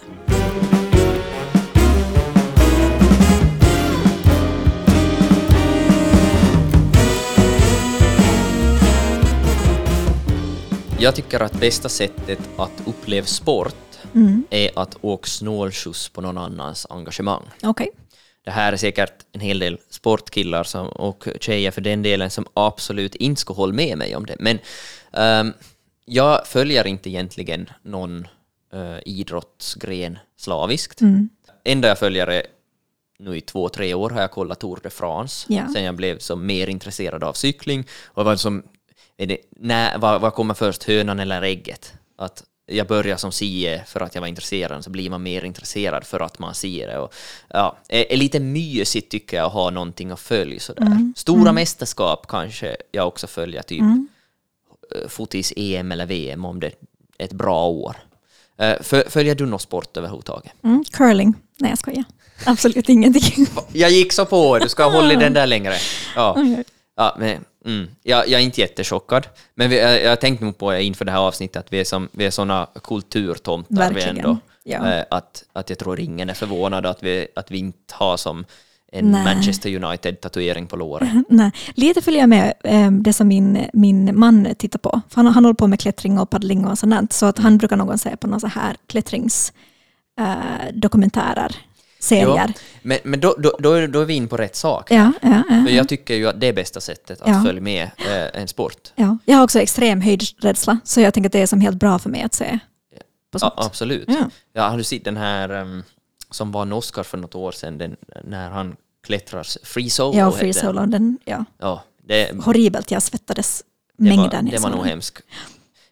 [11.00, 13.74] Jag tycker att bästa sättet att uppleva sport
[14.14, 14.44] Mm.
[14.50, 17.42] är att åka snålskjuts på någon annans engagemang.
[17.62, 17.90] Okej.
[18.48, 22.46] Det här är säkert en hel del sportkillar som, och tjejer för den delen som
[22.54, 24.36] absolut inte skulle hålla med mig om det.
[24.38, 24.58] Men
[25.12, 25.52] ehm,
[26.04, 28.26] jag följer inte egentligen någon
[28.74, 31.00] uh, idrottsgren slaviskt.
[31.00, 31.28] Mm.
[31.64, 32.42] Enda jag följer är
[33.18, 35.46] nu i två, tre år har jag kollat Tour de France.
[35.48, 35.68] Ja.
[35.72, 37.84] Sen jag blev som mer intresserad av cykling.
[38.06, 38.62] Och vad, som,
[39.16, 41.92] är det, när, vad, vad kommer först, hönan eller ägget?
[42.18, 46.04] Att jag började som sie för att jag var intresserad, så blir man mer intresserad
[46.04, 46.98] för att man ser det.
[46.98, 47.14] Och,
[47.48, 50.82] ja, är, är lite mysigt tycker jag att ha någonting att följa sådär.
[50.82, 51.14] Mm.
[51.16, 56.72] Stora mästerskap kanske jag också följer, typ eh, fotis-EM eller VM om det är
[57.18, 57.96] ett bra år.
[58.58, 60.52] Eh, fö- Följer du någon sport överhuvudtaget?
[60.64, 60.84] Mm.
[60.92, 61.34] Curling.
[61.58, 62.04] Nej, jag skojar.
[62.46, 63.46] Absolut ingenting.
[63.72, 65.74] Jag gick så på, du ska hålla den där längre.
[66.16, 66.38] Ja,
[66.96, 69.26] ja men, mm, jag, jag är inte jättechockad.
[69.54, 72.08] Men vi, jag, jag tänkte nog på inför det här avsnittet att vi är, som,
[72.12, 74.36] vi är såna kulturtomtar vi Verkligen, ändå.
[74.64, 74.92] ja.
[74.92, 78.44] Eh, Att, att jag tror ingen är förvånad att vi, att vi inte har som
[78.92, 79.24] en Nej.
[79.24, 81.08] Manchester United-tatuering på låret.
[81.28, 85.00] Nej, lite följer jag med eh, det som min, min man tittar på.
[85.08, 87.12] För han, han håller på med klättring och paddling och sånt.
[87.12, 91.62] Så att han brukar någon se på någon så här klättringsdokumentärer, eh,
[92.00, 92.26] serier.
[92.26, 92.48] Ja,
[92.82, 94.90] men men då, då, då, är, då är vi in på rätt sak.
[94.90, 97.42] Ja, ja, ja, För jag tycker ju att det är bästa sättet att Ja.
[97.44, 98.92] följa med eh, en sport.
[98.94, 99.18] ja.
[99.24, 102.10] Jag har också extrem höjdrädsla, så jag tänker att det är som helt bra för
[102.10, 102.58] mig att se
[103.30, 103.54] på Ja, sånt.
[103.56, 104.04] absolut.
[104.08, 104.30] Ja.
[104.52, 105.82] Ja, har du sett den här um,
[106.30, 110.18] som var en Oscar för något år sedan, den, när han klättrar free solo?
[110.18, 110.52] Ja, Free.
[110.52, 111.44] Solo, den, ja.
[111.58, 113.64] Ja, det, horribelt, jag svettades
[113.98, 115.22] det, var, det var nog hemskt.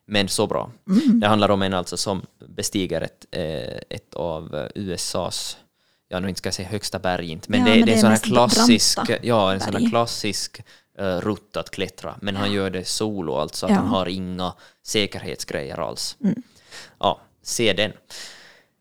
[0.06, 0.70] Men så bra.
[0.90, 1.20] Mm.
[1.20, 5.56] Det handlar om en alltså som bestiger ett, eh, ett av eh, USAs,
[6.08, 8.00] jag nu inte ska säga högsta berg inte, men Ja, det, men det är en
[8.00, 10.62] sån här klassisk, ja, en sån här klassisk
[11.00, 12.14] uh, rutt att klättra.
[12.22, 13.78] Men han gör det solo, alltså att Ja.
[13.78, 16.16] han har inga säkerhetsgrejer alls.
[16.24, 16.42] Mm.
[16.98, 17.92] Ja, se den.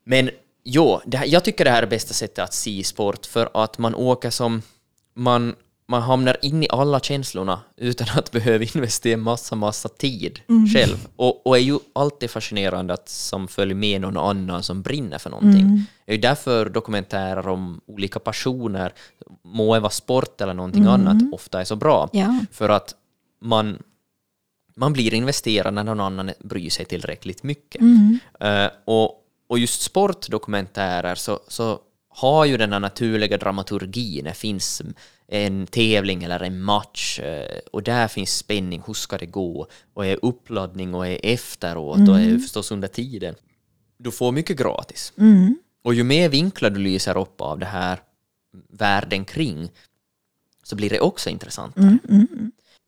[0.04, 0.30] Men
[0.64, 3.94] jo, det jag tycker det här är bästa sättet att se sport för att man
[3.94, 4.62] åker som...
[5.14, 5.56] Man,
[5.88, 10.66] man hamnar in i alla känslorna utan att behöva investera massa, massa tid Mm.
[10.68, 11.08] själv.
[11.16, 15.30] Och, och är ju alltid fascinerande att som följer med någon annan som brinner för
[15.30, 15.60] någonting.
[15.60, 15.82] Mm.
[16.06, 18.92] Det är ju därför dokumentärer om olika passioner,
[19.44, 20.94] må det vara sport eller någonting Mm.
[20.94, 22.08] annat, ofta är så bra.
[22.12, 22.40] Ja.
[22.52, 22.94] För att
[23.40, 23.82] man,
[24.76, 27.80] man blir investerad när någon annan bryr sig tillräckligt mycket.
[27.80, 28.18] Mm.
[28.40, 34.24] Eh, och, och just sportdokumentärer så, så har ju den här naturliga dramaturgin.
[34.24, 34.82] Det finns
[35.28, 38.82] en tävling eller en match eh, och där finns spänning.
[38.86, 39.66] Hur ska det gå?
[39.94, 43.34] Och är uppladdning och är efteråt och är förstås under tiden.
[43.98, 45.12] Du får mycket gratis.
[45.18, 45.56] Mm.
[45.84, 48.00] Och ju mer vinklar du lyser upp av det här
[48.68, 49.70] världen kring
[50.62, 51.76] så blir det också intressant.
[51.76, 51.98] Mm.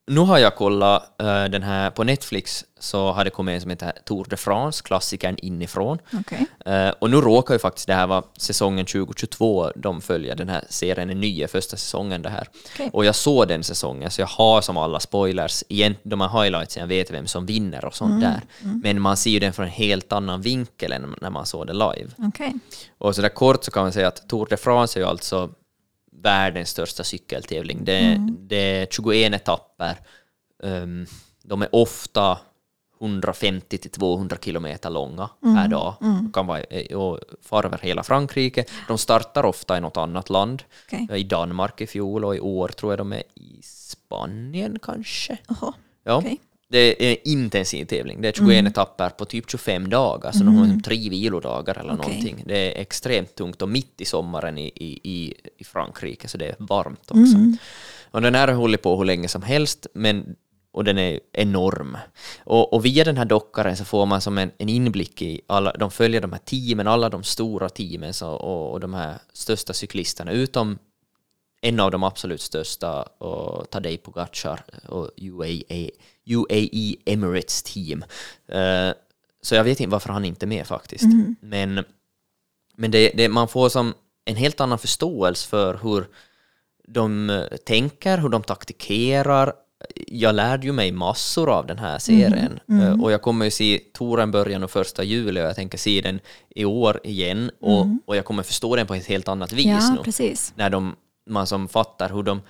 [0.09, 0.19] Mm.
[0.19, 0.25] Mm.
[0.25, 3.71] Nu har jag kollat eh, den här på Netflix så har det kommit en som
[3.71, 5.99] heter Tour de France, klassikern inifrån.
[6.13, 6.47] Okej.
[6.67, 10.37] Eh, och nu råkar ju faktiskt det här vara säsongen 2022 de följer.
[10.37, 12.49] Den här serien är ny, är första säsongen det här.
[12.75, 12.91] Okej.
[12.93, 16.81] Och jag såg den säsongen så jag har som alla spoilers, igen, de här highlightsen,
[16.81, 18.41] jag vet vem som vinner och sånt där.
[18.83, 21.73] Men man ser ju den från en helt annan vinkel än när man såg det
[21.73, 22.11] live.
[22.19, 22.55] Okej.
[22.99, 25.51] Och så där kort så kan man säga att Tour de France är ju alltså
[26.23, 27.85] världens största cykeltävling.
[27.85, 29.97] Det, det är 21 etapper.
[30.63, 31.07] Um,
[31.43, 32.39] de är ofta
[33.01, 35.95] 150 till 200 kilometer långa per dag.
[36.01, 38.65] De kan vara eh, och fara över hela Frankrike.
[38.89, 40.63] De startar ofta i något annat land.
[40.87, 41.21] Okej.
[41.21, 45.39] I Danmark i fjol och i år tror jag de är i Spanien kanske.
[45.49, 45.73] Jaha.
[46.05, 46.23] Ja.
[46.71, 48.21] Det är en intensiv tävling.
[48.21, 51.95] Det är 21 etapper på typ 25 dagar, så de har liksom tre vilodagar eller
[51.95, 52.09] Okej.
[52.09, 52.45] någonting.
[52.47, 56.57] Det är extremt tungt och mitt i sommaren i, i, i, Frankrike, så det är
[56.59, 57.37] varmt också.
[58.11, 60.37] Och den här har hållit på hur länge som helst, men,
[60.73, 61.99] och den är enorm.
[62.45, 65.73] Och, och via den här dockaren så får man som en, en inblick i alla,
[65.73, 69.73] de följer de här teamen, alla de stora teamen så, och, och de här största
[69.73, 70.79] cyklisterna, utom
[71.61, 75.91] en av de absolut största, och Tadej Pogacar och UAE,
[76.27, 78.05] UAE Emirates team.
[78.49, 78.91] Eh,
[79.43, 81.05] så jag vet inte varför han inte är med faktiskt.
[81.41, 81.85] Men,
[82.77, 83.95] men det, det, man får som
[84.25, 86.07] en helt annan förståelse för hur
[86.89, 89.53] de tänker, hur de taktikerar.
[90.07, 93.81] Jag lärde ju mig massor av den här serien Eh, och jag kommer ju se
[93.93, 98.17] touren början och första juli och jag tänker se den i år igen och, och
[98.17, 100.53] jag kommer förstå den på ett helt annat vis Ja, nu precis.
[100.57, 100.97] när de,
[101.29, 102.43] man som fattar hur de...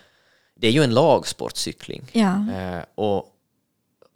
[0.54, 2.02] Det är ju en lagsportcykling.
[2.12, 2.52] Ja.
[2.52, 3.34] Eh, och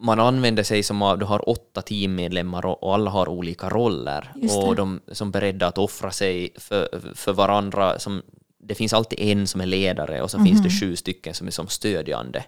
[0.02, 4.32] man använder sig som av, du har åtta teammedlemmar och, alla har olika roller.
[4.66, 7.98] Och de som är beredda att offra sig för, för varandra.
[7.98, 8.22] Som,
[8.64, 11.50] det finns alltid en som är ledare och så finns det sju stycken som är
[11.50, 12.44] som stödjande.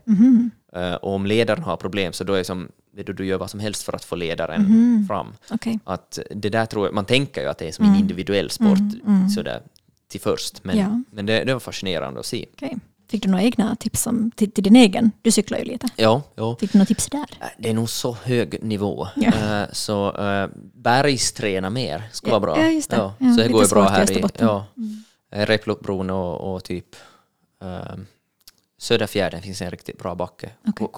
[0.73, 3.51] Eh, och om ledaren har problem så då är det som, du, du gör vad
[3.51, 4.65] som helst för att få ledaren
[5.09, 5.33] fram.
[5.51, 5.79] Okej.
[5.85, 8.79] Att det där tror jag, man tänker ju att det är som en individuell sport
[9.35, 9.63] sådär
[10.15, 10.65] till först.
[10.65, 11.03] Men, Ja.
[11.11, 12.47] men det, det var fascinerande att se.
[12.53, 12.77] Okej.
[13.11, 15.11] Fick du några egna tips om, till, till din egen?
[15.23, 15.87] Du cyklar ju lite.
[15.97, 16.57] Ja, ja.
[16.61, 17.27] Fick du några tips där?
[17.41, 19.09] Äh, Det är nog så hög nivå.
[19.17, 19.33] Ja.
[19.63, 22.59] Eh, Så uh, bergsträna mer ska Ja, vara bra.
[22.65, 22.97] ja, just det.
[22.97, 25.03] Ja, så det går ju bra här i ja, mm.
[25.47, 26.97] Reploppbron och, och typ
[27.65, 27.97] uh,
[28.79, 30.51] Söderfjärden finns en riktigt bra backe.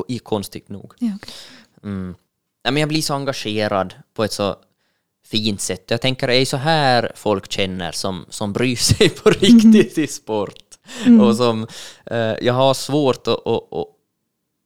[0.08, 0.92] I konstigt nog.
[0.98, 1.34] Ja, okej.
[1.82, 2.14] Mm.
[2.64, 4.56] Men jag blir så engagerad på ett så
[5.28, 5.84] fint sätt.
[5.90, 10.06] Jag tänker, det är så här folk känner som, som bryr sig på riktigt i
[10.06, 10.62] sport.
[11.20, 11.66] Och som,
[12.06, 13.86] eh, jag har svårt att, att, att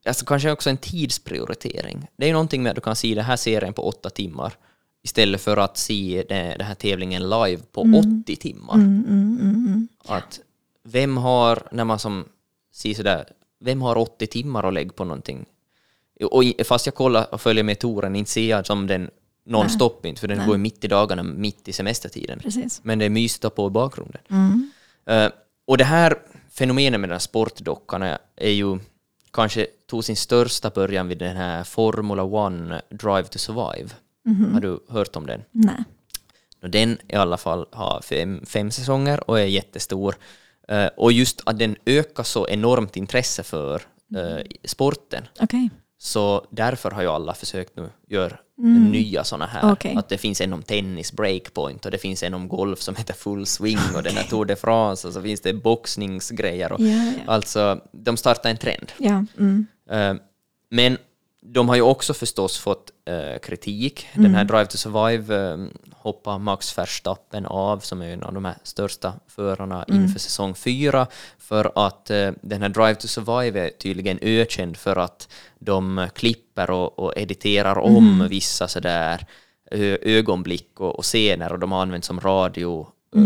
[0.06, 2.06] alltså kanske också en tidsprioritering.
[2.16, 4.52] Det är ju någonting med att du kan se den här serien på åtta timmar
[5.02, 7.80] istället för att se den, här tävlingen live på
[8.22, 8.74] 80 timmar.
[8.74, 9.88] Mm, mm, mm, mm.
[10.06, 10.40] Att
[10.82, 12.24] vem har, när man som
[12.72, 13.24] ser sådär,
[13.60, 15.46] vem har 80 timmar att lägga på någonting?
[16.30, 19.10] Och fast jag kollar och följer med touren, inte ser jag som den
[19.44, 22.38] nonstop inte, för den går ju mitt i dagarna, mitt i semestertiden.
[22.38, 22.80] Precis.
[22.84, 24.20] Men det är mysigt att ha på i bakgrunden.
[24.30, 24.70] Mm.
[25.06, 25.30] Eh,
[25.66, 26.18] och det här
[26.50, 28.78] fenomenet med de här sportdockarna är ju
[29.32, 33.90] kanske tog sin största början vid den här Formula One Drive to Survive.
[34.52, 35.42] Har du hört om den?
[35.50, 35.84] Nej.
[36.60, 40.14] Den i alla fall har fem, fem säsonger och är jättestor.
[40.68, 43.82] Eh, och just att den ökar så enormt intresse för
[44.16, 45.24] eh, sporten.
[45.40, 45.70] Okej.
[46.02, 48.38] Så därför har ju alla försökt nu göra
[48.90, 49.60] nya sådana här.
[49.62, 49.72] Mm.
[49.72, 49.94] Okej.
[49.96, 53.14] Att det finns en om tennis, breakpoint, och det finns en om golf som heter
[53.14, 56.72] full swing, och den här Tour de France, och så finns det boxningsgrejer.
[56.72, 57.32] Och, Ja, ja.
[57.32, 58.92] Alltså, de startar en trend.
[58.98, 59.24] Ja.
[59.38, 59.66] Mm.
[59.90, 60.14] Eh,
[60.70, 60.98] Men
[61.42, 64.06] de har ju också förstås fått eh, kritik.
[64.14, 65.58] Den här Drive to Survive eh,
[65.92, 71.06] hoppar Max Verstappen av, som är en av de här största förarna inför säsong fyra,
[71.38, 76.70] för att eh, den här Drive to Survive är tydligen ökänd för att de klipper
[76.70, 79.26] och, och editerar om vissa sådär
[80.02, 83.22] ögonblick och, och scener och de har använt som radio eh,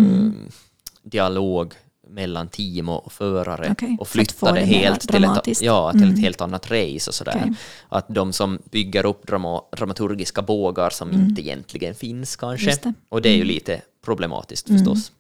[1.03, 1.75] dialog
[2.15, 5.25] mellan team och förare Okej, och för att få flytta det det mer helt till
[5.25, 7.37] ett, ja, till ett helt annat race och sådär.
[7.37, 7.53] Okej.
[7.89, 12.71] Att de som bygger upp drama, dramaturgiska bågar som inte egentligen finns kanske.
[12.83, 12.93] Det.
[13.09, 15.13] Och det är ju lite problematiskt förstås.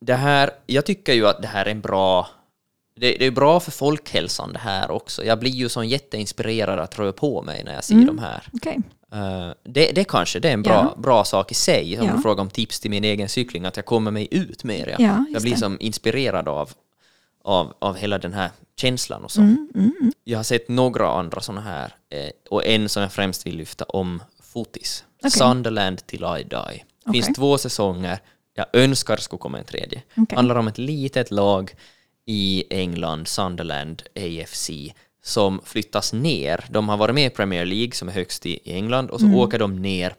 [0.00, 2.28] Det här, jag tycker ju att det här är en bra
[2.94, 5.24] det, det är bra för folkhälsan det här också.
[5.24, 8.46] Jag blir ju så jätteinspirerad att röra på mig när jag ser de här.
[8.52, 8.80] Okej.
[9.12, 11.00] Eh, det, det kanske det är en bra, Ja.
[11.02, 12.12] bra sak i sig, om Ja.
[12.16, 14.86] du frågar om tips till min egen cykling, att jag kommer mig ut mer.
[14.86, 14.96] Ja.
[14.98, 15.58] Ja, jag blir det.
[15.58, 16.70] som inspirerad av,
[17.44, 19.40] av, av hela den här känslan och så.
[19.40, 20.12] Mm, mm, mm.
[20.24, 23.84] Jag har sett några andra sådana här, eh, och en som jag främst vill lyfta
[23.84, 25.04] om fotis.
[25.18, 25.30] Okej.
[25.30, 26.84] Sunderland till I die.
[27.04, 27.34] Det finns Okej.
[27.34, 28.18] två säsonger,
[28.54, 30.02] jag önskar det skulle komma en tredje.
[30.16, 30.36] Okej.
[30.36, 31.74] handlar om ett litet lag
[32.26, 34.70] i England, Sunderland AFC,
[35.24, 36.64] som flyttas ner.
[36.70, 39.38] De har varit med i Premier League som är högst i England och så Mm.
[39.38, 40.14] åker de ner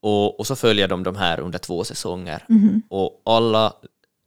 [0.00, 2.44] och, och så följer de de här under två säsonger.
[2.48, 2.82] Mhm.
[2.88, 3.72] Och alla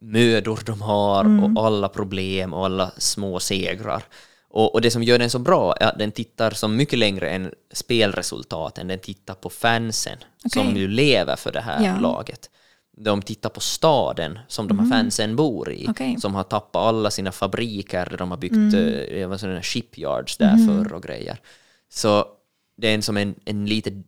[0.01, 1.57] mödor de har Mm.
[1.57, 4.03] och alla problem och alla små segrar.
[4.49, 7.29] Och, och det som gör den så bra är att den tittar så mycket längre
[7.29, 8.87] än spelresultaten.
[8.87, 10.17] Den tittar på fansen
[10.53, 10.79] som Okej.
[10.81, 11.99] ju lever för det här Ja.
[11.99, 12.49] laget.
[12.97, 15.91] De tittar på staden som de här fansen bor i, Mm.
[15.91, 16.17] Okej.
[16.21, 19.29] som har tappat alla sina fabriker där de har byggt mm.
[19.29, 20.67] vad sådana shipyards där Mm.
[20.67, 21.37] förr och grejer.
[21.89, 22.25] Så
[22.77, 24.03] det är en som en, en lite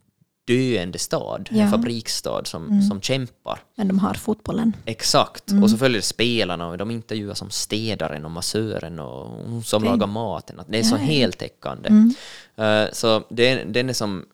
[0.47, 1.61] döende stad, Ja.
[1.63, 3.59] en fabriksstad som, som kämpar.
[3.75, 4.75] Men de har fotbollen.
[4.85, 9.83] Exakt, och så följer det spelarna och de intervjuas som städaren och massören och som
[9.83, 9.89] Okej.
[9.91, 10.61] lagar maten.
[10.67, 11.05] Det är så Ja, ja.
[11.05, 11.89] heltäckande.
[11.89, 12.13] Mm.
[12.55, 14.25] Eh, så det, den är som...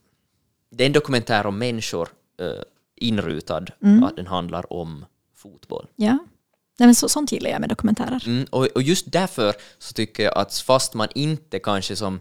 [0.72, 2.10] Det är en dokumentär om människor
[2.41, 2.47] uh,
[3.00, 4.04] inrutad, Mm.
[4.04, 5.88] att den handlar om fotboll.
[5.95, 6.18] Ja.
[6.80, 8.24] Nej, men så, sånt gillar jag med dokumentärer.
[8.28, 12.20] Mm, och, och just därför så tycker jag att fast man inte kanske som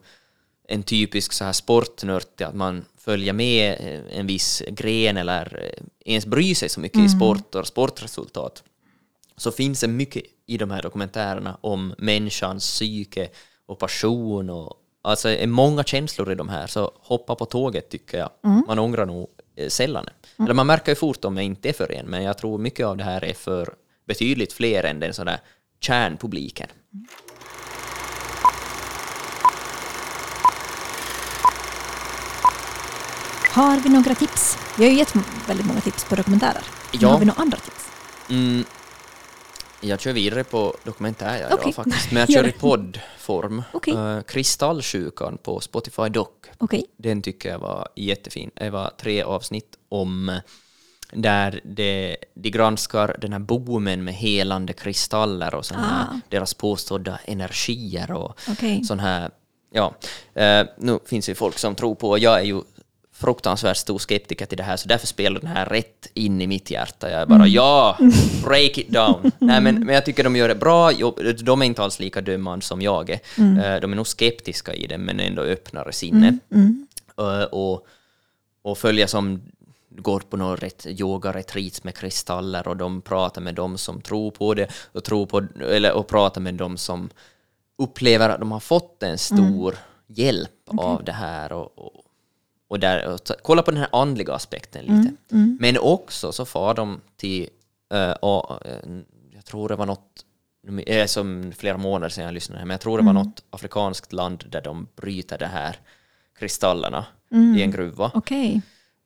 [0.68, 5.84] en typisk så här sportnörd, att man följer med eh, en viss gren eller eh,
[6.12, 8.62] ens bryr sig så mycket i sport och sportresultat,
[9.36, 13.28] så finns det mycket i de här dokumentärerna om människans psyke
[13.66, 18.18] och passion och alltså är många känslor i de här, så hoppa på tåget tycker
[18.18, 18.30] jag.
[18.66, 19.28] Man ångrar nog
[19.68, 20.42] sällan det.
[20.44, 22.86] Eller man märker ju fort om det inte är för en, men jag tror mycket
[22.86, 23.74] av det här är för
[24.08, 25.40] betydligt fler än den sådär
[25.80, 26.68] kärnpubliken.
[33.52, 34.58] Har vi några tips?
[34.78, 35.14] Vi har ju gett
[35.48, 36.62] väldigt många tips på dokumentärer.
[36.92, 37.08] Men Ja.
[37.08, 37.88] Har vi några andra tips?
[38.30, 38.64] Mm,
[39.80, 41.58] jag kör vidare på dokumentär Okej.
[41.60, 43.62] idag faktiskt, men jag kör i poddform.
[43.72, 43.94] Okej.
[43.94, 46.28] Eh, Kristallsjukan på Spotify Doc.
[46.58, 46.84] Okej.
[46.96, 48.50] Den tycker jag var jättefin.
[48.54, 50.36] Det var tre avsnitt om eh,
[51.12, 56.20] där det, de granskar den här boomen med helande kristaller och såna här, Ah.
[56.28, 58.84] deras påstådda energier och Okej.
[58.84, 59.30] sån här,
[59.72, 59.94] ja.
[60.34, 62.60] Eh, nu finns det ju folk som tror på, jag är ju
[63.20, 66.70] fruktansvärt stor skeptiker till det här, så därför spelar den här rätt in i mitt
[66.70, 67.10] hjärta.
[67.10, 67.98] Jag är bara ja,
[68.44, 69.32] break it down.
[69.38, 70.92] Nej, men, men jag tycker de gör det bra.
[71.42, 73.20] De är inte alls lika dömande som jag är.
[73.58, 76.38] Eh, De är nog skeptiska i det, men ändå öppnare sinne.
[77.18, 77.86] Eh, Och,
[78.62, 79.42] och följer som
[79.90, 84.54] går på några ret- yoga-retreats med kristaller och de pratar med dem som tror på
[84.54, 87.10] det och, tror på, eller, och pratar med dem som
[87.78, 89.74] upplever att de har fått en stor
[90.06, 91.92] hjälp av det här och, och,
[92.68, 95.14] och, där, och ta, kolla på den här andliga aspekten lite.
[95.60, 97.48] Men också så far de till,
[98.20, 98.78] och, eh,
[99.34, 100.24] jag tror det var något,
[100.86, 104.44] eh, som flera månader sedan jag lyssnade, men jag tror det var något afrikanskt land
[104.48, 105.76] där de bryter det här
[106.38, 107.06] kristallerna
[107.56, 108.10] i en gruva.
[108.14, 108.62] Okej.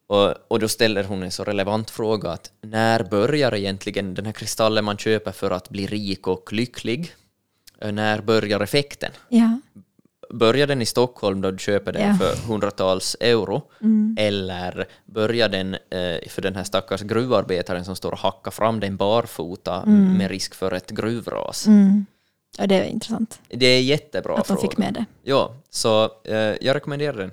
[0.06, 4.32] Och, och då ställer hon en så relevant fråga att när börjar egentligen den här
[4.32, 7.14] kristallen man köper för att bli rik och lycklig?
[7.92, 9.10] När börjar effekten?
[9.28, 9.60] Ja.
[10.32, 12.14] Börjar den i Stockholm då du köper den Ja.
[12.14, 13.62] för hundratals euro?
[14.16, 18.96] Eller börjar den eh, för den här stackars gruvarbetaren som står och hackar fram den
[18.96, 21.66] barfota med risk för ett gruvras?
[21.66, 22.06] Mm.
[22.58, 24.60] ja, det är intressant Det är jättebra att de fråga.
[24.70, 25.04] fick med det.
[25.22, 27.30] Ja, så eh, jag rekommenderar den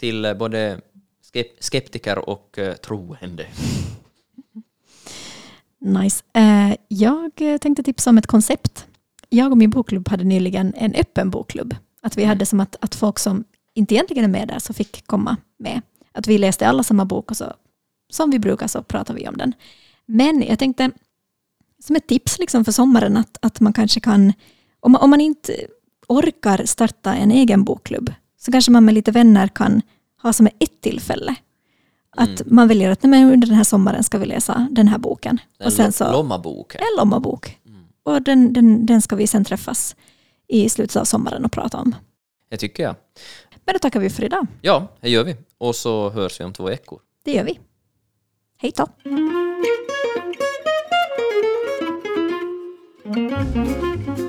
[0.00, 0.80] till eh, både
[1.34, 3.46] skep- skeptiker och eh, troende.
[5.80, 6.22] Nice.
[6.34, 7.30] Eh, jag
[7.60, 8.86] tänkte tipsa om ett koncept.
[9.28, 11.74] Jag och min bokklubb hade nyligen en öppen bokklubb.
[12.06, 13.44] Att vi hade som att, att folk som
[13.74, 15.82] inte egentligen är med där så fick komma med.
[16.12, 17.52] Att vi läste alla samma bok och så,
[18.10, 19.52] som vi brukar så pratar vi om den.
[20.06, 20.90] Men jag tänkte
[21.84, 24.32] som ett tips liksom för sommaren att, att man kanske kan,
[24.80, 25.56] om man, om man inte
[26.08, 29.82] orkar starta en egen bokklubb så kanske man med lite vänner kan
[30.22, 31.34] ha som ett tillfälle.
[32.16, 34.98] Att man väljer att nej, men under den här sommaren ska vi läsa den här
[34.98, 35.40] boken.
[35.58, 36.80] Den och sen lo- så, Lommaboken.
[36.80, 37.58] en Lommabok.
[38.02, 39.96] Och den, den, den ska vi sen träffas
[40.48, 41.94] i slutet av sommaren och prata om.
[42.50, 42.94] Det tycker jag.
[43.64, 44.46] Men då tackar vi för idag.
[44.60, 45.36] Ja, det gör vi.
[45.58, 47.00] Och så hörs vi om två veckor.
[47.24, 47.58] Det gör vi.
[48.58, 48.86] Hej då.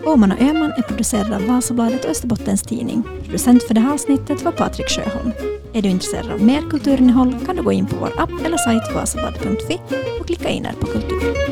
[0.05, 3.03] Åman och Öman är producerad av Vasabladet och Österbottens Tidning.
[3.23, 5.31] Producent för det här avsnittet var Patrik Sjöholm.
[5.73, 8.95] Är du intresserad av mer kulturinnehåll kan du gå in på vår app eller sajt
[8.95, 9.79] vasabladet.fi
[10.19, 11.46] och klicka in här på kultur.